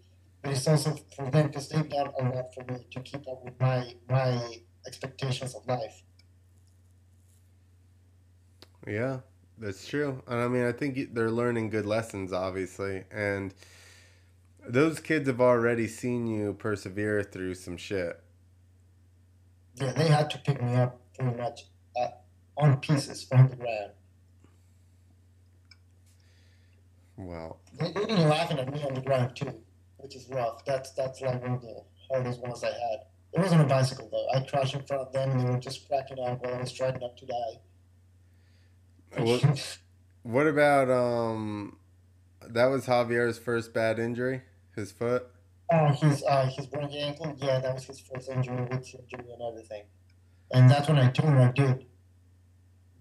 [0.41, 3.43] but it's also for them because they've done a lot for me to keep up
[3.43, 6.01] with my my expectations of life.
[8.87, 9.19] Yeah,
[9.57, 10.23] that's true.
[10.27, 13.03] And I mean, I think they're learning good lessons, obviously.
[13.11, 13.53] And
[14.67, 18.19] those kids have already seen you persevere through some shit.
[19.75, 21.65] Yeah, they had to pick me up pretty much
[21.99, 22.07] uh,
[22.57, 23.91] on pieces from the ground.
[27.17, 27.57] Wow.
[27.79, 29.53] They, been laughing at me on the ground too,
[29.97, 30.63] which is rough.
[30.65, 32.99] That's that's like one of the hardest ones I had.
[33.37, 34.27] It wasn't a bicycle though.
[34.35, 36.73] I crashed in front of them and they were just cracking up while I was
[36.73, 37.59] trying not to die.
[39.19, 39.39] Well,
[40.23, 41.77] what about um?
[42.49, 44.41] That was Javier's first bad injury,
[44.75, 45.27] his foot.
[45.71, 47.37] Oh, his uh, his broken ankle.
[47.37, 49.83] Yeah, that was his first injury with surgery and everything.
[50.51, 51.85] And that's when I told him, dude,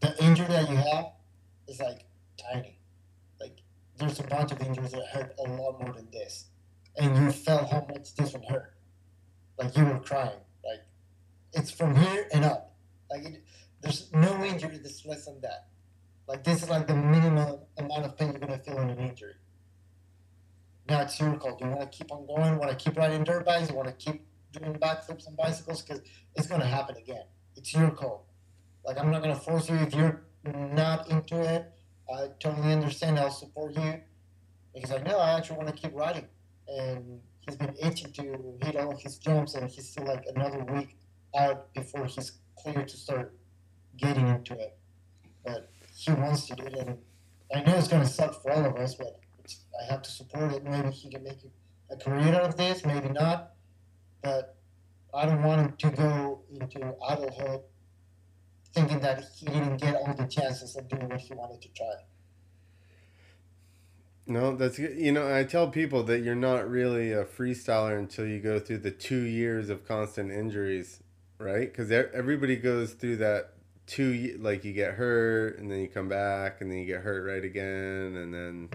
[0.01, 1.13] the injury that you have
[1.67, 2.05] is like
[2.37, 2.79] tiny.
[3.41, 3.57] Like
[3.97, 6.49] there's a bunch of injuries that hurt a lot more than this,
[6.99, 8.76] and you felt how much this one hurt.
[9.59, 10.39] Like you were crying.
[10.65, 10.83] Like
[11.53, 12.75] it's from here and up.
[13.11, 13.45] Like it,
[13.81, 15.69] there's no injury that's less than that.
[16.27, 19.35] Like this is like the minimum amount of pain you're gonna feel in an injury.
[20.89, 21.57] Now it's your call.
[21.61, 22.59] You want to keep on going?
[22.59, 23.69] Want to keep riding dirt bikes?
[23.69, 25.83] To keep doing backflips on bicycles?
[25.83, 26.03] Because
[26.35, 27.25] it's gonna happen again.
[27.57, 28.27] It's your call.
[28.85, 31.73] Like I'm not gonna force you if you're not into it.
[32.13, 33.19] I totally understand.
[33.19, 34.01] I'll support you.
[34.75, 36.27] Because I know I actually want to keep riding,
[36.69, 40.97] and he's been itching to hit all his jumps, and he's still like another week
[41.37, 43.35] out before he's clear to start
[43.97, 44.77] getting into it.
[45.45, 46.99] But he wants to do it, and
[47.55, 49.21] I know it's gonna suck for all of us, but
[49.81, 50.65] I have to support it.
[50.65, 51.39] Maybe he can make
[51.91, 53.53] a career out of this, maybe not.
[54.23, 54.57] But
[55.15, 57.61] I don't want him to go into adulthood
[58.75, 61.95] thinking that he didn't get all the chances of doing what he wanted to try.
[64.27, 68.41] No, that's you know I tell people that you're not really a freestyler until you
[68.41, 71.01] go through the two years of constant injuries,
[71.39, 71.71] right?
[71.71, 73.53] Because everybody goes through that
[73.87, 77.25] two like you get hurt and then you come back and then you get hurt
[77.25, 78.69] right again and then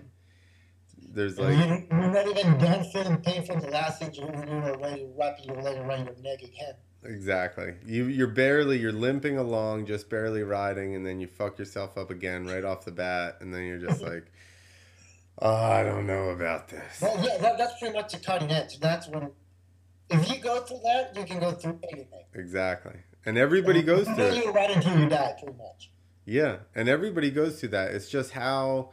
[1.13, 5.05] there's like you're not even done feeling pain from the last injury when you're already
[5.17, 6.75] wrapping your leg around your neck again.
[7.03, 7.73] Exactly.
[7.85, 12.11] You you're barely you're limping along, just barely riding, and then you fuck yourself up
[12.11, 14.31] again right off the bat, and then you're just like,
[15.39, 17.01] oh, I don't know about this.
[17.01, 18.79] Well, yeah, that, that's pretty much the cutting edge.
[18.79, 19.31] That's when,
[20.09, 22.23] if you go through that, you can go through anything.
[22.33, 24.33] Exactly, and everybody and goes through.
[24.33, 25.91] You right until you die, pretty much.
[26.25, 27.91] Yeah, and everybody goes through that.
[27.91, 28.91] It's just how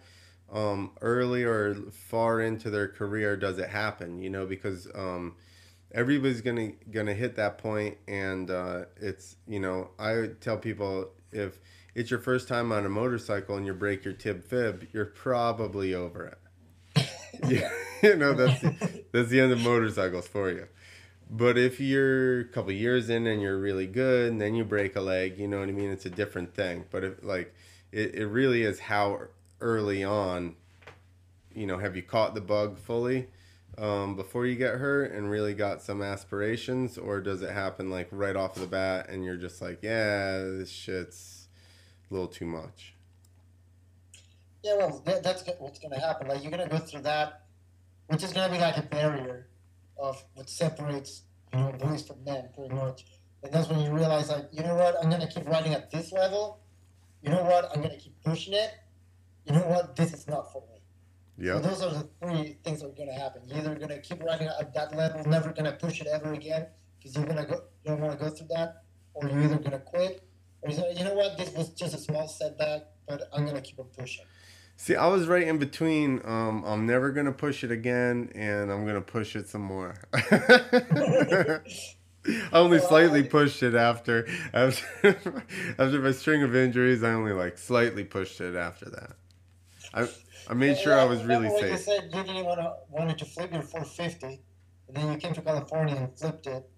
[0.53, 1.75] um, early or
[2.09, 4.23] far into their career does it happen?
[4.23, 5.37] You know, because um,
[5.93, 11.59] everybody's gonna gonna hit that point and uh, it's you know i tell people if
[11.99, 15.95] it's your first time on a motorcycle and you break your tib fib you're probably
[15.95, 16.39] over it.
[17.49, 17.71] Yeah
[18.03, 20.69] you know that's the, that's the end of motorcycles for you.
[21.31, 24.97] But if you're a couple years in and you're really good and then you break
[24.97, 25.91] a leg you know what i mean?
[25.91, 26.85] It's a different thing.
[26.91, 27.55] But if like
[27.91, 29.23] it, it really is how
[29.61, 30.55] early on
[31.53, 33.27] you know have you caught the bug fully
[33.77, 38.09] um, before you get hurt and really got some aspirations, or does it happen like
[38.11, 41.38] right off the bat and you're just like, yeah, this shit's
[42.11, 42.95] a little too much?
[44.63, 46.29] Yeah, well, that's what's going to happen.
[46.29, 47.45] Like you're going to go through that,
[48.09, 49.47] which is going to be like a barrier
[49.97, 53.05] of what separates you know boys from men, pretty much.
[53.43, 55.91] And that's when you realize, like, you know what, I'm going to keep riding at
[55.91, 56.61] this level.
[57.23, 58.71] You know what, I'm going to keep pushing it.
[59.47, 60.81] You know what, this is not for me.
[61.39, 61.55] Yeah.
[61.55, 63.43] So those are the three things that are going to happen.
[63.47, 66.33] You're either going to keep riding at that level, never going to push it ever
[66.33, 66.67] again,
[66.99, 68.83] because you're going to go, you don't want to go through that,
[69.15, 70.28] or you're either going to quit,
[70.63, 73.79] or you know what, this was just a small setback, but I'm going to keep
[73.79, 74.25] on pushing.
[74.81, 76.21] See, I was right in between.
[76.25, 79.97] Um, I'm never gonna push it again, and I'm gonna push it some more.
[80.15, 81.61] I
[82.53, 85.17] only slightly pushed it after after
[85.79, 87.03] after my string of injuries.
[87.03, 89.17] I only like slightly pushed it after that.
[89.93, 90.09] I
[90.49, 91.73] I made sure I was really safe.
[91.73, 94.41] You said you didn't want to wanted to flip your 450,
[94.87, 96.71] and then you came to California and flipped it,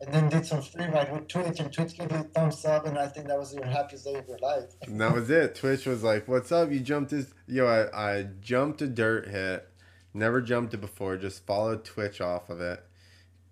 [0.00, 2.86] and then did some free ride with Twitch, and Twitch gave you a thumbs up,
[2.86, 4.64] and I think that was your happiest day of your life.
[4.82, 5.54] and that was it.
[5.54, 6.70] Twitch was like, "What's up?
[6.70, 7.32] You jumped this?
[7.46, 9.68] Yo, I I jumped a dirt hit,
[10.12, 11.16] never jumped it before.
[11.16, 12.82] Just followed Twitch off of it."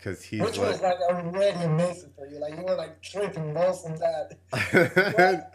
[0.04, 2.38] Because he's which like, was like already amazing for you.
[2.38, 4.38] Like you were like tripping balls and that.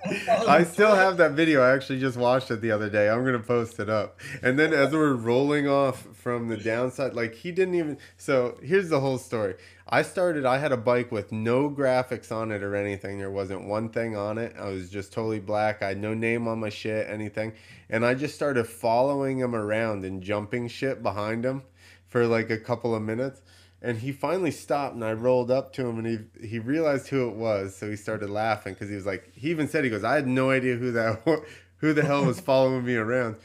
[0.48, 1.62] I oh, still have that video.
[1.62, 3.10] I actually just watched it the other day.
[3.10, 4.20] I'm gonna post it up.
[4.42, 7.98] And then as we're rolling off from the downside, like he didn't even.
[8.18, 9.56] So here's the whole story.
[9.88, 10.46] I started.
[10.46, 13.20] I had a bike with no graphics on it or anything.
[13.20, 14.56] There wasn't one thing on it.
[14.60, 15.84] I was just totally black.
[15.84, 17.54] I had no name on my shit, anything.
[17.88, 21.64] And I just started following him around and jumping shit behind him
[22.08, 23.42] for like a couple of minutes
[23.82, 27.28] and he finally stopped and i rolled up to him and he he realized who
[27.30, 30.04] it was so he started laughing because he was like he even said he goes
[30.04, 31.22] i had no idea who that
[31.80, 33.38] who the hell was following me around.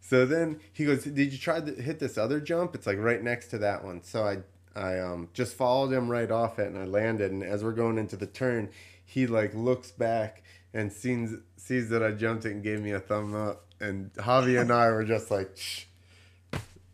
[0.00, 2.74] So then he goes did you try to hit this other jump?
[2.74, 4.02] It's like right next to that one.
[4.02, 4.38] So i
[4.74, 7.98] i um just followed him right off it and i landed and as we're going
[7.98, 8.70] into the turn
[9.04, 12.98] he like looks back and sees sees that i jumped it and gave me a
[12.98, 15.84] thumb up and javi and i were just like Shh.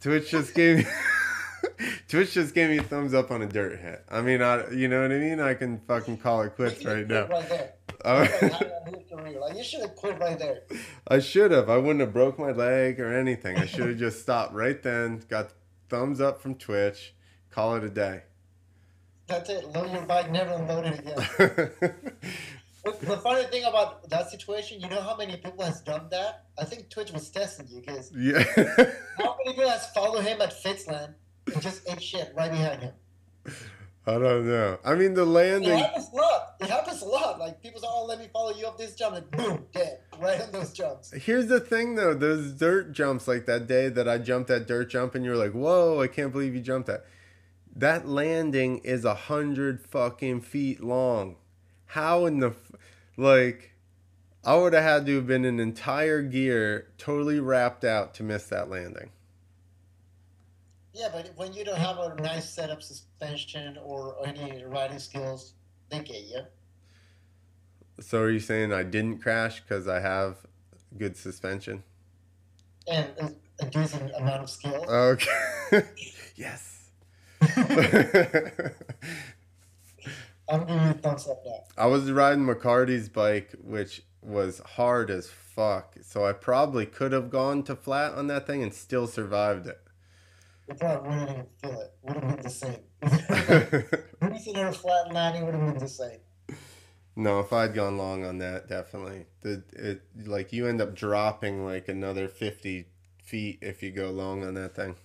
[0.01, 0.86] twitch just gave me
[2.08, 4.04] Twitch just gave me a thumbs up on a dirt hit.
[4.10, 5.40] I mean, I, you know what I mean?
[5.40, 7.26] I can fucking call it quits right now.
[7.26, 7.72] Right there.
[8.04, 8.20] Oh.
[8.20, 9.40] Like, I leave career?
[9.40, 10.62] Like, you should have quit right there.
[11.08, 11.68] I should have.
[11.68, 13.58] I wouldn't have broke my leg or anything.
[13.58, 15.20] I should have just stopped right then.
[15.28, 15.50] Got
[15.88, 17.12] thumbs up from Twitch.
[17.50, 18.22] Call it a day.
[19.26, 19.66] That's it.
[19.74, 21.70] Load your bike, never unload it again.
[22.84, 26.44] The funny thing about that situation, you know how many people has done that?
[26.58, 28.42] I think Twitch was testing you because yeah.
[29.18, 31.14] how many people has followed him at Fitzland
[31.53, 32.92] and just ate shit right behind him?
[34.07, 34.78] I don't know.
[34.84, 35.78] I mean, the It landing.
[35.78, 36.55] happens a lot.
[36.61, 37.38] It happens a lot.
[37.38, 40.40] Like people say, "Oh, let me follow you up this jump," and boom, dead right
[40.40, 41.12] on those jumps.
[41.12, 42.14] Here's the thing, though.
[42.14, 45.36] Those dirt jumps, like that day that I jumped that dirt jump, and you were
[45.36, 47.05] like, "Whoa, I can't believe you jumped that."
[47.76, 51.36] That landing is a hundred fucking feet long.
[51.92, 52.55] How in the,
[53.16, 53.72] like,
[54.44, 58.46] I would have had to have been an entire gear, totally wrapped out to miss
[58.49, 59.11] that landing.
[60.93, 65.53] Yeah, but when you don't have a nice setup suspension or any riding skills,
[65.91, 66.41] they get you.
[68.01, 70.36] So are you saying I didn't crash because I have
[70.97, 71.82] good suspension?
[72.86, 73.32] And a,
[73.64, 74.84] a decent amount of skill.
[74.89, 75.28] Okay.
[76.36, 76.91] yes.
[80.51, 81.64] I'm giving you thumbs up now.
[81.76, 85.97] I was riding McCarty's bike, which was hard as fuck.
[86.03, 89.80] So I probably could have gone to flat on that thing and still survived it.
[90.68, 91.92] You probably wouldn't even feel it.
[92.02, 94.10] Would have been the same.
[94.20, 96.18] Breathing or flat landing would have been the same.
[97.16, 99.26] no, if I'd gone long on that, definitely.
[99.40, 102.86] The it like you end up dropping like another fifty
[103.22, 104.96] feet if you go long on that thing.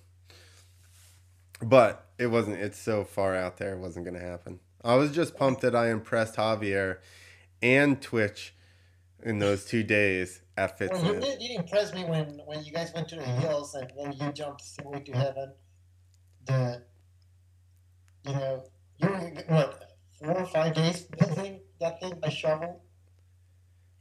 [1.62, 2.60] But it wasn't.
[2.60, 3.72] It's so far out there.
[3.72, 4.60] It wasn't gonna happen.
[4.84, 6.98] I was just pumped that I impressed Javier
[7.62, 8.54] and Twitch
[9.22, 12.92] in those two days at Well, you did, you impressed me when, when you guys
[12.94, 15.52] went to the hills and when you jumped Stairway to Heaven.
[16.46, 16.82] The,
[18.26, 18.64] you know,
[18.98, 19.82] you were, what,
[20.18, 22.82] four or five days building that thing by shovel?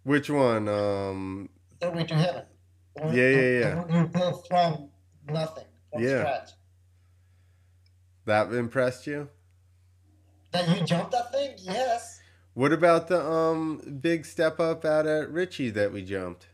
[0.03, 0.67] Which one?
[0.67, 1.49] Um.
[1.77, 2.43] Stairway to Heaven.
[2.95, 4.01] The one- Yeah, yeah, yeah.
[4.01, 4.89] You built from
[5.27, 6.19] nothing, from Yeah.
[6.19, 6.49] scratch.
[8.25, 9.29] That impressed you?
[10.51, 11.55] That you jumped that thing?
[11.57, 12.19] Yes.
[12.53, 16.47] What about the um big step up out at Richie that we jumped?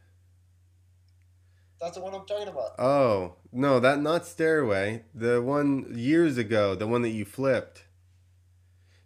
[1.81, 2.79] That's the one I'm talking about.
[2.79, 5.03] Oh no, that not stairway.
[5.13, 7.83] The one years ago, the one that you flipped.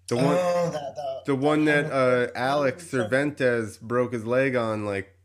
[0.08, 4.86] The one, oh, that, the, the one that uh, Alex Cervantes broke his leg on
[4.86, 5.16] like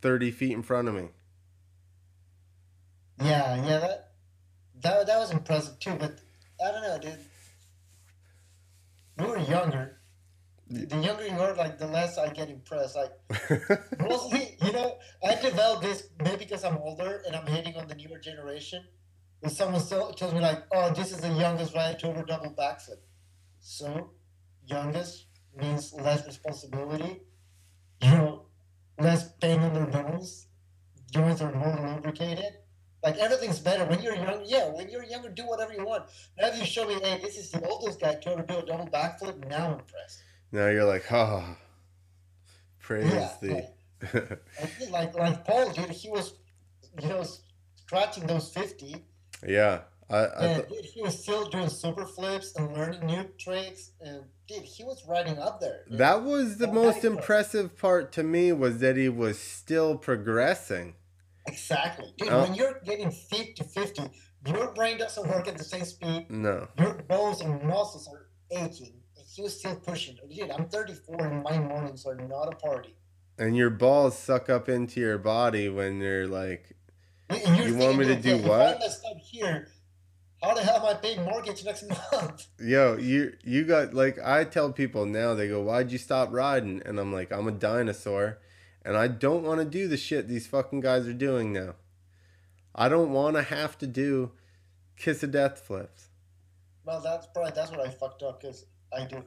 [0.00, 1.08] thirty feet in front of me.
[3.20, 4.12] Yeah, yeah, that,
[4.80, 5.94] that that was impressive too.
[5.94, 6.18] But
[6.64, 7.18] I don't know, dude.
[9.18, 9.98] We were younger.
[10.72, 12.96] The younger you are, like the less I get impressed.
[12.96, 13.12] Like
[14.00, 17.94] mostly, you know, I developed this maybe because I'm older and I'm hating on the
[17.94, 18.82] newer generation.
[19.40, 23.00] When someone still tells me like, "Oh, this is the youngest to over double backflip,"
[23.60, 24.12] so
[24.66, 27.20] youngest means less responsibility.
[28.02, 28.46] You know,
[28.98, 30.46] less pain in their bones.
[31.10, 32.52] Joints are more lubricated.
[33.02, 34.44] Like everything's better when you're young.
[34.46, 36.04] Yeah, when you're younger, do whatever you want.
[36.40, 38.64] Now if you show me, hey, this is the oldest guy to ever do a
[38.64, 39.46] double backflip.
[39.48, 40.22] Now I'm impressed.
[40.52, 41.44] Now you're like, oh,
[42.78, 43.68] praise Yeah, the.
[44.60, 46.34] I like like Paul, dude, he was,
[47.00, 47.24] you know,
[47.76, 48.96] scratching those fifty,
[49.46, 49.80] yeah,
[50.10, 54.24] I, I and dude, he was still doing super flips and learning new tricks, and
[54.46, 55.84] dude, he was riding up there.
[55.88, 55.98] dude.
[55.98, 60.94] that was the I'm most impressive part to me was that he was still progressing.
[61.46, 62.28] exactly, dude.
[62.28, 62.42] Oh.
[62.42, 64.02] When you're getting 50 50,
[64.46, 66.26] your brain doesn't work at the same speed.
[66.28, 66.68] No.
[66.78, 69.01] Your bones and muscles are aching.
[69.34, 70.18] He was still pushing.
[70.28, 72.94] Dude, I'm 34, and my mornings are not a party.
[73.38, 76.76] And your balls suck up into your body when you're like,
[77.30, 78.72] you're You want me to do what?
[78.72, 79.68] If I messed up here,
[80.42, 82.46] how the hell am I paying mortgage next month?
[82.58, 86.82] yo, you you got like I tell people now they go, why'd you stop riding?
[86.84, 88.38] And I'm like, I'm a dinosaur,
[88.84, 91.76] and I don't want to do the shit these fucking guys are doing now.
[92.74, 94.32] I don't want to have to do
[94.96, 96.08] kiss of death flips.
[96.84, 98.66] Well, that's probably that's what I fucked up because
[98.96, 99.22] I do.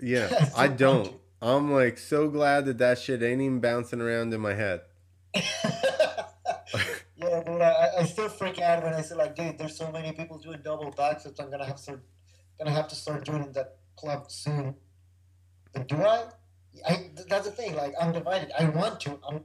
[0.00, 1.14] Yeah, I don't.
[1.40, 4.82] I'm like so glad that that shit ain't even bouncing around in my head.
[5.34, 5.42] yeah,
[7.16, 10.38] dude, I, I still freak out when I say like, dude, there's so many people
[10.38, 11.40] doing double backflips.
[11.40, 11.98] I'm gonna have to
[12.58, 14.76] gonna have to start joining that club soon.
[15.72, 16.24] But do I?
[16.86, 17.74] I that's the thing.
[17.74, 18.52] Like, I'm divided.
[18.58, 19.18] I want to.
[19.28, 19.42] I'm,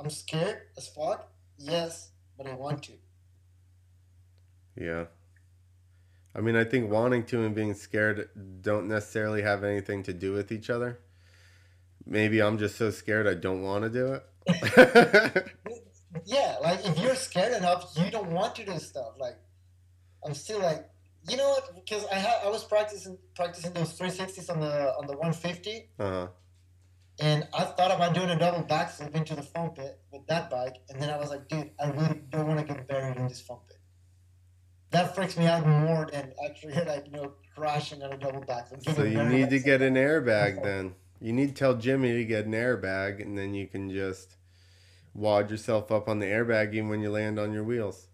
[0.00, 1.30] I'm scared as fuck.
[1.56, 2.92] Yes, but I want to.
[4.76, 5.04] Yeah.
[6.34, 8.28] I mean, I think wanting to and being scared
[8.60, 10.98] don't necessarily have anything to do with each other.
[12.06, 15.46] Maybe I'm just so scared I don't want to do it.
[16.24, 19.14] Yeah, like if you're scared enough, you don't want to do stuff.
[19.18, 19.36] Like,
[20.24, 20.88] I'm still like,
[21.28, 21.74] you know what?
[21.74, 26.04] Because I had I was practicing practicing those 360s on the on the 150, Uh
[26.04, 26.28] huh.
[27.20, 30.76] and I thought about doing a double backflip into the foam pit with that bike,
[30.88, 33.40] and then I was like, dude, I really don't want to get buried in this
[33.40, 33.73] foam pit.
[34.94, 38.68] That freaks me out more than actually like you know crashing on a double back.
[38.68, 40.94] So getting you need to get an airbag then.
[41.20, 44.36] You need to tell Jimmy to get an airbag, and then you can just
[45.14, 48.08] wad yourself up on the airbag even when you land on your wheels.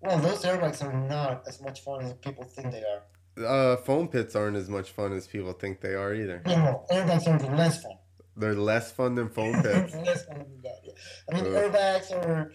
[0.00, 3.02] Well, those airbags are not as much fun as people think they are.
[3.44, 6.42] Uh, foam pits aren't as much fun as people think they are either.
[6.46, 7.92] No, airbags are less fun.
[8.36, 9.94] They're less fun than foam pits.
[9.94, 10.80] less fun than that.
[10.84, 10.92] yeah.
[11.30, 11.58] I mean, Uh.
[11.58, 12.52] airbags are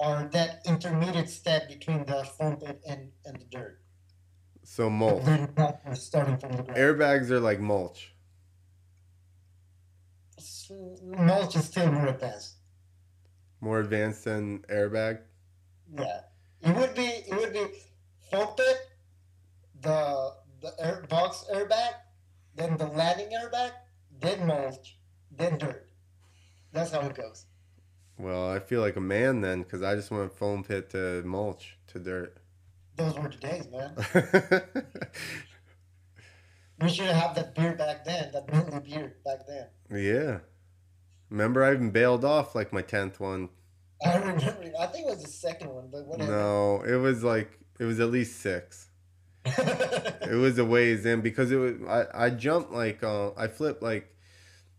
[0.00, 3.80] are that intermediate step between the foam pit and, and the dirt.
[4.64, 5.22] So mulch.
[5.94, 6.78] Starting from the ground.
[6.78, 8.14] Airbags are like mulch.
[10.38, 10.70] S-
[11.02, 12.54] Mulch is still more advanced.
[13.60, 15.20] More advanced than airbag.
[15.92, 16.20] Yeah,
[16.62, 17.66] it would be it would be
[18.30, 18.78] foam pit,
[19.82, 20.32] the
[20.62, 21.94] the air box airbag,
[22.54, 23.72] then the landing airbag,
[24.20, 24.98] then mulch,
[25.30, 25.90] then dirt.
[26.72, 27.46] That's how it goes.
[28.20, 31.78] Well, I feel like a man then, because I just went foam pit to mulch
[31.88, 32.36] to dirt.
[32.96, 34.62] Those were the days, man.
[36.80, 39.66] We should have that beer back then, that Bentley beer back then.
[40.02, 40.38] yeah.
[41.28, 43.50] Remember, I even bailed off like my tenth one.
[44.04, 44.72] I remember.
[44.80, 46.32] I think it was the second one, but whatever.
[46.32, 48.88] No, it was like it was at least six.
[50.22, 53.82] It was a ways in because it was I, I jumped like uh, I flipped
[53.82, 54.14] like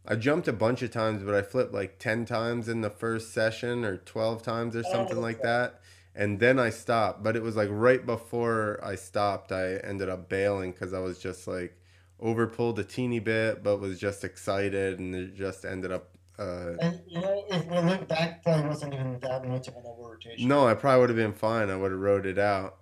[0.05, 3.33] I jumped a bunch of times, but I flipped like ten times in the first
[3.33, 5.47] session or twelve times or something Oh, like okay.
[5.47, 5.81] that.
[6.15, 10.27] And then I stopped, but it was like right before I stopped, I ended up
[10.27, 11.77] bailing because I was just like
[12.21, 16.09] overpulled a teeny bit, but was just excited, and it just ended up.
[16.39, 19.83] Uh, and you know, if we look back, probably wasn't even that much of an
[19.85, 20.47] over rotation.
[20.49, 21.69] no, I probably would have been fine.
[21.69, 22.77] I would have rode it out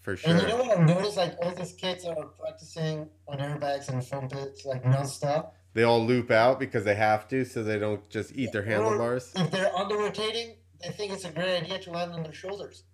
[0.00, 0.32] for sure.
[0.32, 1.16] And you know what I noticed?
[1.16, 5.52] Like all these kids are practicing on airbags and foam pits like nonstop.
[5.74, 8.66] They all loop out because they have to, so they don't just eat their Or
[8.66, 9.32] handlebars.
[9.34, 12.84] If they're under rotating, they think it's a great idea to land on their shoulders.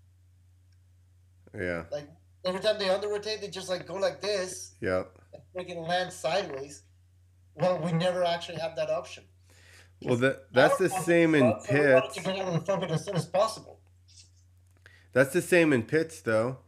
[1.59, 1.85] Yeah.
[1.91, 2.09] Like
[2.45, 5.11] every time they under rotate, they just like go like this Yep.
[5.35, 6.83] and freaking land sideways.
[7.55, 9.25] Well, we never actually have that option.
[10.03, 12.15] Well, that that's the same in So we wanted pits.
[12.15, 13.81] to get out of the as soon as possible.
[15.13, 16.59] That's the same in pits, though.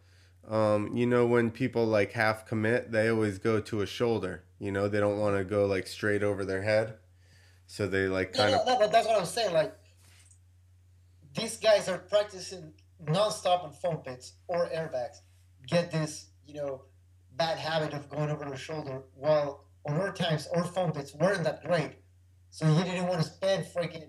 [0.50, 4.42] Um, you know, when people like half commit, they always go to a shoulder.
[4.58, 6.94] You know, they don't want to go like straight over their head,
[7.68, 8.66] so they like kind no, of.
[8.66, 9.54] no, but that's what I'm saying.
[9.54, 9.72] Like
[11.36, 12.72] these guys are practicing
[13.04, 15.20] nonstop on foam pits or airbags.
[15.68, 16.82] Get this, you know,
[17.36, 19.02] bad habit of going over their shoulder.
[19.14, 21.92] While on our times, our foam pits weren't that great,
[22.50, 24.08] so you didn't want to spend freaking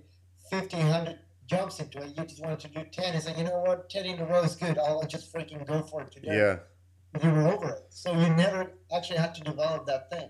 [0.50, 1.20] 50, 100
[1.52, 2.14] jumps into it.
[2.18, 4.42] You just wanted to do 10 and say, you know what, 10 in a row
[4.42, 4.78] is good.
[4.78, 6.38] I'll just freaking go for it today.
[6.38, 6.60] Yeah.
[7.22, 10.30] You were over it, so you never actually had to develop that thing.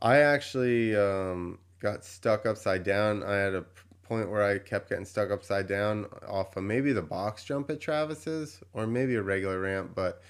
[0.00, 3.22] I actually um, got stuck upside down.
[3.22, 3.64] I had a
[4.02, 7.80] point where I kept getting stuck upside down off of maybe the box jump at
[7.80, 10.22] Travis's or maybe a regular ramp, but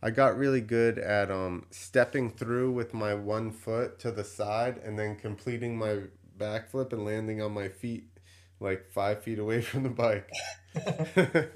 [0.00, 4.78] I got really good at um, stepping through with my one foot to the side
[4.84, 6.02] and then completing my
[6.38, 8.15] backflip and landing on my feet
[8.60, 10.30] like five feet away from the bike.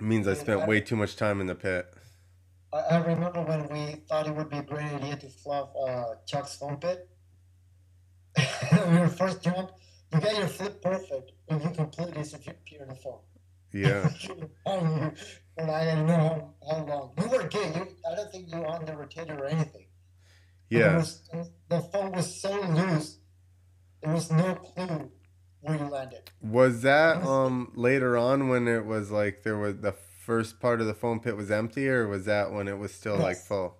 [0.00, 1.86] means I spent way too much time in the pit.
[2.72, 6.14] I, I remember when we thought it would be a great idea to fluff uh,
[6.26, 7.08] Chuck's foam pit.
[8.92, 9.72] your first jump,
[10.12, 13.18] you got your flip perfect, and you complete this if you appear in the foam.
[13.72, 14.08] Yeah.
[14.66, 17.12] and I didn't know how, how long.
[17.20, 17.76] You were good.
[17.76, 19.86] You, I don't think you were on the rotator or anything.
[20.70, 20.96] But It Yeah.
[20.96, 21.28] was,
[21.68, 23.18] the foam was so loose,
[24.02, 25.10] there was no clue
[25.60, 26.30] where you landed.
[26.40, 30.86] Was that um later on when it was like there was the first part of
[30.86, 33.46] the foam pit was empty, or was that when it was still like Yes.
[33.48, 33.76] full?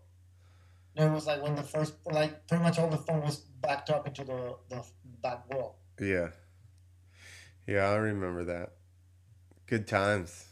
[0.96, 4.06] It was like when the first, like pretty much all the foam was backed up
[4.06, 4.84] into the, the
[5.22, 5.78] back wall.
[6.00, 6.30] Yeah.
[7.66, 8.72] Yeah, I remember that.
[9.66, 10.46] Good times.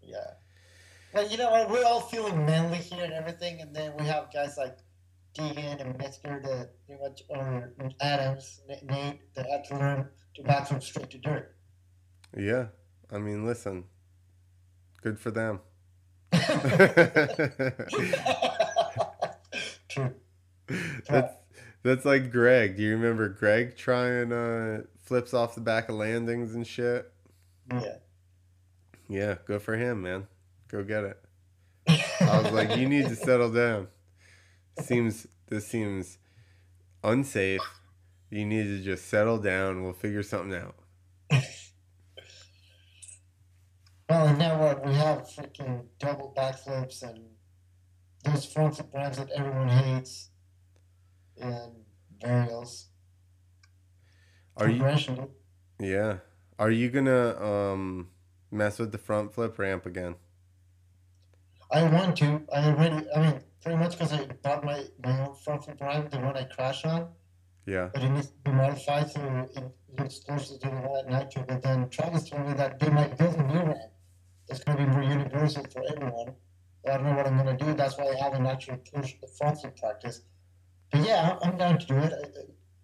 [0.00, 0.34] Yeah.
[1.12, 1.68] But you know what?
[1.70, 4.78] We're all feeling manly here and everything, and then we have guys like
[5.38, 11.10] And Mister that pretty much, or Adams, Nate, that had to learn to backflip straight
[11.10, 11.54] to dirt.
[12.36, 12.66] Yeah.
[13.12, 13.84] I mean, listen.
[15.02, 15.60] Good for them.
[19.88, 20.14] True.
[21.08, 21.34] that's
[21.82, 22.76] that's like Greg.
[22.76, 27.10] Do you remember Greg trying uh flips off the back of landings and shit?
[27.72, 27.96] Yeah.
[29.08, 30.26] Yeah, good for him, man.
[30.68, 31.18] Go get it.
[32.20, 33.88] I was like, you need to settle down.
[34.80, 36.18] Seems this seems
[37.02, 37.62] unsafe.
[38.30, 39.82] You need to just settle down.
[39.82, 40.76] We'll figure something out.
[44.08, 47.26] Well, and now but we have freaking double backflips and
[48.24, 50.30] those front flip ramps that everyone hates
[51.36, 51.84] and
[52.20, 52.88] burials.
[54.56, 54.84] Are you?
[55.78, 56.18] Yeah.
[56.58, 58.10] Are you gonna um
[58.50, 60.16] mess with the front flip ramp again?
[61.70, 62.42] I want to.
[62.52, 63.06] I already.
[63.14, 66.36] I mean, pretty much because I bought my my own front flip ramp, the one
[66.36, 67.08] I crashed on.
[67.68, 67.90] Yeah.
[67.92, 69.20] but it needs to be modified so
[69.54, 69.62] it
[69.98, 71.44] looks closer to the one at Nitro.
[71.46, 73.90] But then Travis told me that they might build a new one.
[74.48, 76.32] that's going to be more universal for everyone.
[76.88, 77.74] I don't know what I'm going to do.
[77.74, 80.22] That's why I haven't actually pushed the front flip practice.
[80.90, 82.12] But yeah, I'm, down to do it.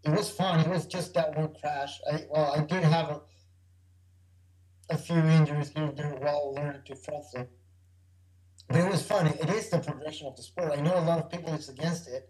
[0.04, 0.60] It, was fun.
[0.60, 1.98] It was just that one crash.
[2.12, 3.20] I well, I did have a,
[4.90, 7.50] a few injuries here and there while learning to front flip.
[8.68, 9.26] But it was fun.
[9.26, 10.72] It is the progression of the sport.
[10.76, 12.28] I know a lot of people is against it,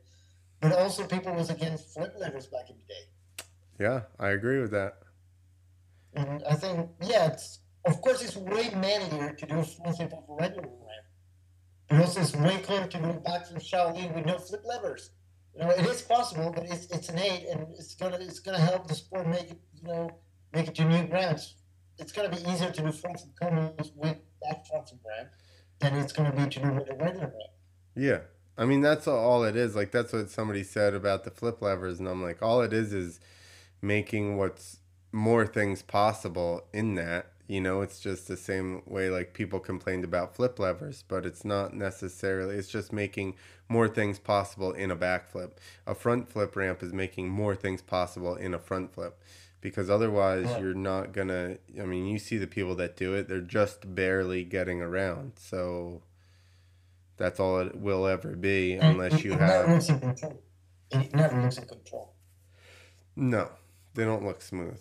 [0.60, 3.44] but also people was against flip levers back in the day.
[3.78, 4.98] Yeah, I agree with that.
[6.14, 10.12] And I think, yeah, it's of course it's way manlier to do a front flip
[10.12, 11.06] off a regular ramp.
[11.88, 15.10] But also it's way cooler to do a back from Shaolin with no flip levers.
[15.54, 18.88] You know, it is possible, but it's it's innate and it's gonna it's gonna help
[18.88, 20.10] the sport make it, you know,
[20.52, 21.56] make it to new grounds.
[21.98, 25.28] It's gonna be easier to do front flip combos with that front flip ramp
[25.80, 27.34] than it's gonna be to do with regular ramp.
[27.94, 28.20] Yeah.
[28.56, 29.74] I mean, that's all it is.
[29.74, 31.98] Like, that's what somebody said about the flip levers.
[31.98, 33.20] And I'm like, all it is is
[33.82, 34.78] making what's
[35.12, 37.26] more things possible in that.
[37.46, 41.44] You know, it's just the same way like people complained about flip levers, but it's
[41.44, 43.34] not necessarily, it's just making
[43.68, 45.52] more things possible in a backflip.
[45.86, 49.20] A front flip ramp is making more things possible in a front flip
[49.64, 53.40] because otherwise you're not gonna, I mean, you see the people that do it, they're
[53.40, 55.32] just barely getting around.
[55.36, 56.02] So
[57.16, 59.68] that's all it will ever be unless you it never have.
[59.70, 60.42] looks in control.
[60.90, 62.12] It never looks in control.
[63.16, 63.48] No,
[63.94, 64.78] they don't look smooth.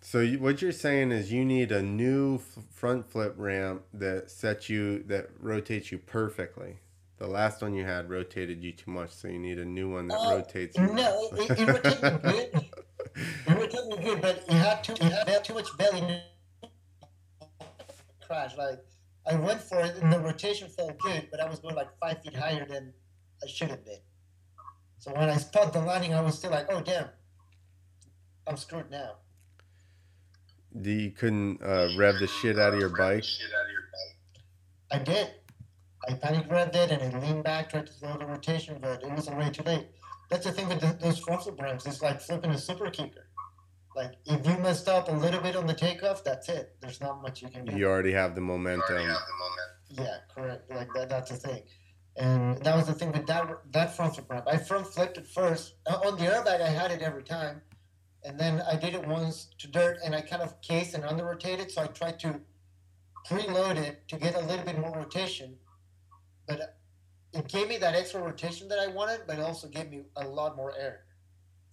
[0.00, 4.32] So you, what you're saying is you need a new f- front flip ramp that
[4.32, 6.78] sets you that rotates you perfectly.
[7.18, 10.08] The last one you had rotated you too much, so you need a new one
[10.08, 10.88] that Uh, rotates you.
[10.88, 12.64] No, it, it rotated good.
[13.16, 16.22] It rotated me good, but it had too it had too much belly
[18.26, 18.56] crash.
[18.56, 18.80] Like
[19.26, 22.22] I went for it, and the rotation felt good, but I was going like five
[22.22, 22.92] feet higher than
[23.42, 24.00] I should have been.
[24.98, 27.08] So when I spot the landing, I was still like, "Oh damn,
[28.46, 29.16] I'm screwed now."
[30.82, 33.24] You couldn't uh, rev the shit out of your bike?
[34.90, 35.30] I did.
[36.08, 39.10] I panic revved it and I leaned back, tried to slow the rotation, but it
[39.10, 39.86] was already too late.
[40.30, 41.86] That's the thing with those front flip ramps.
[41.86, 43.28] It's like flipping a super kicker.
[43.94, 46.76] Like if you messed up a little bit on the takeoff, that's it.
[46.80, 47.76] There's not much you can do.
[47.76, 48.82] You already have the momentum.
[48.88, 50.04] Already have the momentum.
[50.04, 50.70] Yeah, correct.
[50.70, 51.62] Like that, that's the thing.
[52.16, 54.46] And that was the thing with that that front flip ramp.
[54.48, 55.74] I front flipped it first.
[55.86, 57.62] Uh, On the airbag, I had it every time.
[58.24, 61.24] And then I did it once to dirt and I kind of cased and under
[61.24, 61.70] rotated.
[61.70, 62.40] So I tried to
[63.28, 65.56] preload it to get a little bit more rotation.
[66.48, 66.76] But
[67.34, 70.26] it gave me that extra rotation that I wanted, but it also gave me a
[70.26, 71.00] lot more air.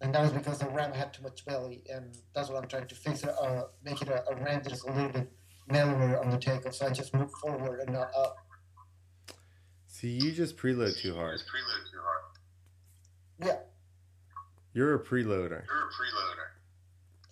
[0.02, 1.84] And that was because the ram had too much belly.
[1.94, 4.74] And that's what I'm trying to fix it, uh, make it a, a ramp that
[4.74, 5.32] is a little bit
[5.68, 6.74] mellower on the takeoff.
[6.74, 8.36] So I just move forward and not up.
[9.88, 11.38] See, you just preload too hard.
[11.40, 12.24] Preload too hard.
[13.46, 13.58] Yeah.
[14.74, 15.64] You're a preloader.
[15.68, 16.48] You're a preloader.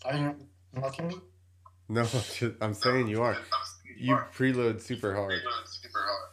[0.05, 0.35] Are you
[0.79, 1.15] mocking me?
[1.87, 3.35] No, just- I'm saying you are.
[3.97, 5.31] You preload super hard.
[5.31, 6.29] preload super hard.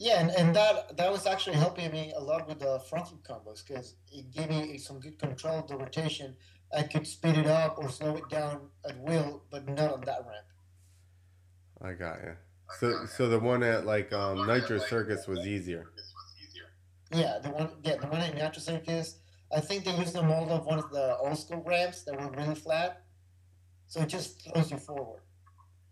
[0.00, 3.22] Yeah, and, and that that was actually helping me a lot with the front flip
[3.22, 6.36] combos because it gave me some good control of the rotation.
[6.74, 10.24] I could speed it up or slow it down at will, but not on that
[10.26, 10.46] ramp.
[11.82, 12.34] I got you.
[12.78, 15.90] So, so the one at like um, Nitro Circus was easier.
[17.12, 19.18] Yeah, the one yeah, the one at Nitro Circus.
[19.54, 22.30] I think they used the mold of one of the old school ramps that were
[22.30, 23.02] really flat.
[23.86, 25.20] So it just throws you forward.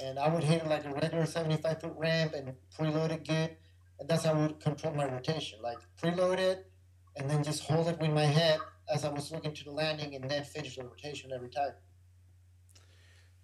[0.00, 3.56] And I would hit it like a regular 75 foot ramp and preload it good.
[3.98, 5.58] And that's how I would control my rotation.
[5.62, 6.70] Like preload it
[7.16, 8.60] and then just hold it with my head
[8.92, 11.72] as I was looking to the landing and then finish the rotation every time.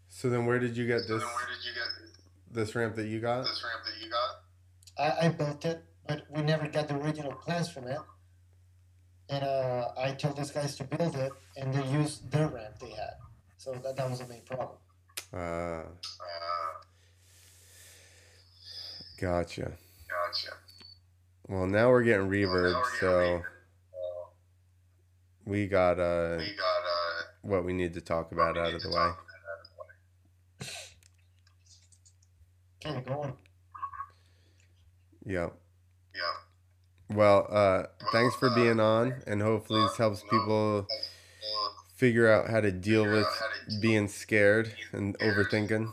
[0.08, 3.42] So then, where did you get this So you get this ramp that you got?
[3.42, 5.22] This ramp that you got?
[5.22, 7.98] I, I built it, but we never got the original plans from it.
[9.28, 12.90] And uh, I told these guys to build it, and they used their ramp they
[12.90, 13.14] had.
[13.56, 14.78] So that, that was the main problem.
[15.32, 15.82] Uh,
[19.20, 19.72] gotcha.
[21.48, 23.42] Well, now we're getting reverb, so
[25.44, 26.38] we got uh
[27.42, 29.10] what we need to talk about out of the way.
[32.86, 33.32] Okay, go on.
[35.26, 35.54] Yep.
[37.10, 40.86] Well, uh, thanks for being on, and hopefully this helps people
[41.96, 43.26] figure out how to deal with
[43.80, 45.92] being scared and overthinking.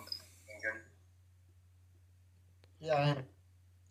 [2.79, 3.23] Yeah, and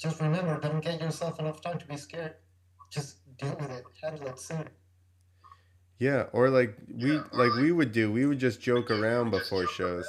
[0.01, 2.35] just remember, don't get yourself enough time to be scared.
[2.89, 3.85] Just deal with it.
[4.03, 4.67] Handle it soon.
[5.99, 10.07] Yeah, or like we like we would do, we would just joke around before shows.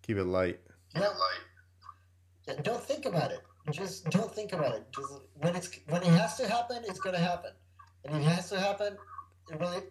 [0.00, 0.58] Keep it light.
[0.96, 1.10] Yeah.
[2.48, 2.54] yeah.
[2.62, 3.42] Don't think about it.
[3.70, 4.86] Just don't think about it.
[4.96, 7.52] Just when it's when it has to happen, it's gonna happen.
[8.06, 8.96] And if it has to happen,
[9.50, 9.82] it really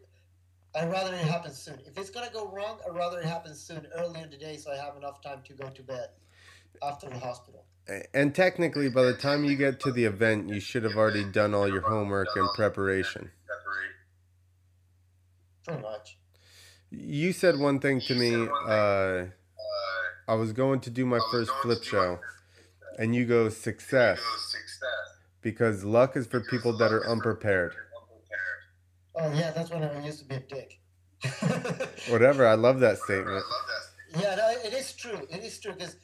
[0.74, 1.78] I'd rather it happen soon.
[1.86, 4.72] If it's gonna go wrong, I'd rather it happen soon, early in the day, so
[4.72, 6.10] I have enough time to go to bed
[6.84, 7.66] after the hospital.
[8.14, 11.54] And technically, by the time you get to the event, you should have already done
[11.54, 13.32] all your homework and preparation.
[15.66, 16.18] Pretty much.
[16.90, 18.48] You said one thing to me.
[18.68, 19.26] Uh,
[20.28, 22.20] I was going to do my first flip show,
[22.98, 24.20] and you go success
[25.42, 27.74] because luck is for people that are unprepared.
[29.16, 30.80] Oh yeah, that's when I used to be a dick.
[32.10, 32.48] Whatever.
[32.48, 33.44] I love that statement.
[34.18, 35.28] Yeah, no, it is true.
[35.30, 35.96] It is true because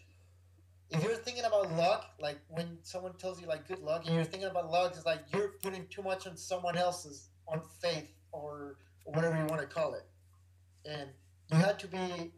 [0.89, 4.23] if you're thinking about luck, like when someone tells you like good luck, and you're
[4.23, 8.77] thinking about luck, it's like you're putting too much on someone else's on faith or
[9.05, 10.05] whatever you want to call it,
[10.85, 11.09] and
[11.51, 12.31] you have to be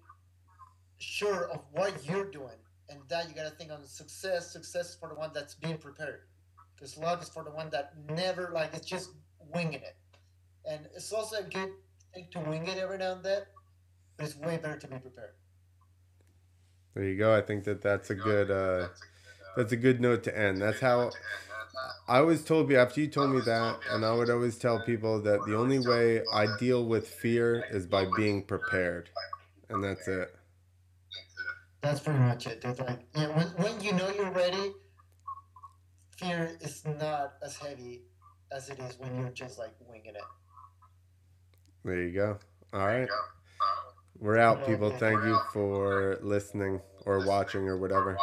[0.98, 2.58] sure of what you're doing,
[2.90, 4.52] and that you got to think on success.
[4.52, 6.22] Success for the one that's being prepared,
[6.76, 9.12] because luck is for the one that never like it's just
[9.54, 9.96] winging it,
[10.66, 11.70] and it's also a good
[12.14, 13.44] thing to wing it every now and then,
[14.18, 15.34] but it's way better to be prepared.
[17.00, 17.34] There you go.
[17.34, 18.90] I think that that's a good uh,
[19.56, 20.62] that's a good note to end.
[20.62, 21.12] That's how
[22.10, 25.22] I always told you after you told me that, and I would always tell people
[25.22, 29.10] that the only way I deal with fear is by being prepared,
[29.70, 30.36] and that's it.
[31.80, 32.60] That's pretty much it.
[32.60, 34.74] That's like yeah, when, when you know you're ready,
[36.18, 38.02] fear is not as heavy
[38.52, 40.22] as it is when you're just like winging it.
[41.86, 42.40] There you go.
[42.74, 43.08] All right.
[44.20, 44.92] We're out, people.
[44.92, 48.18] Thank you for listening or watching or whatever.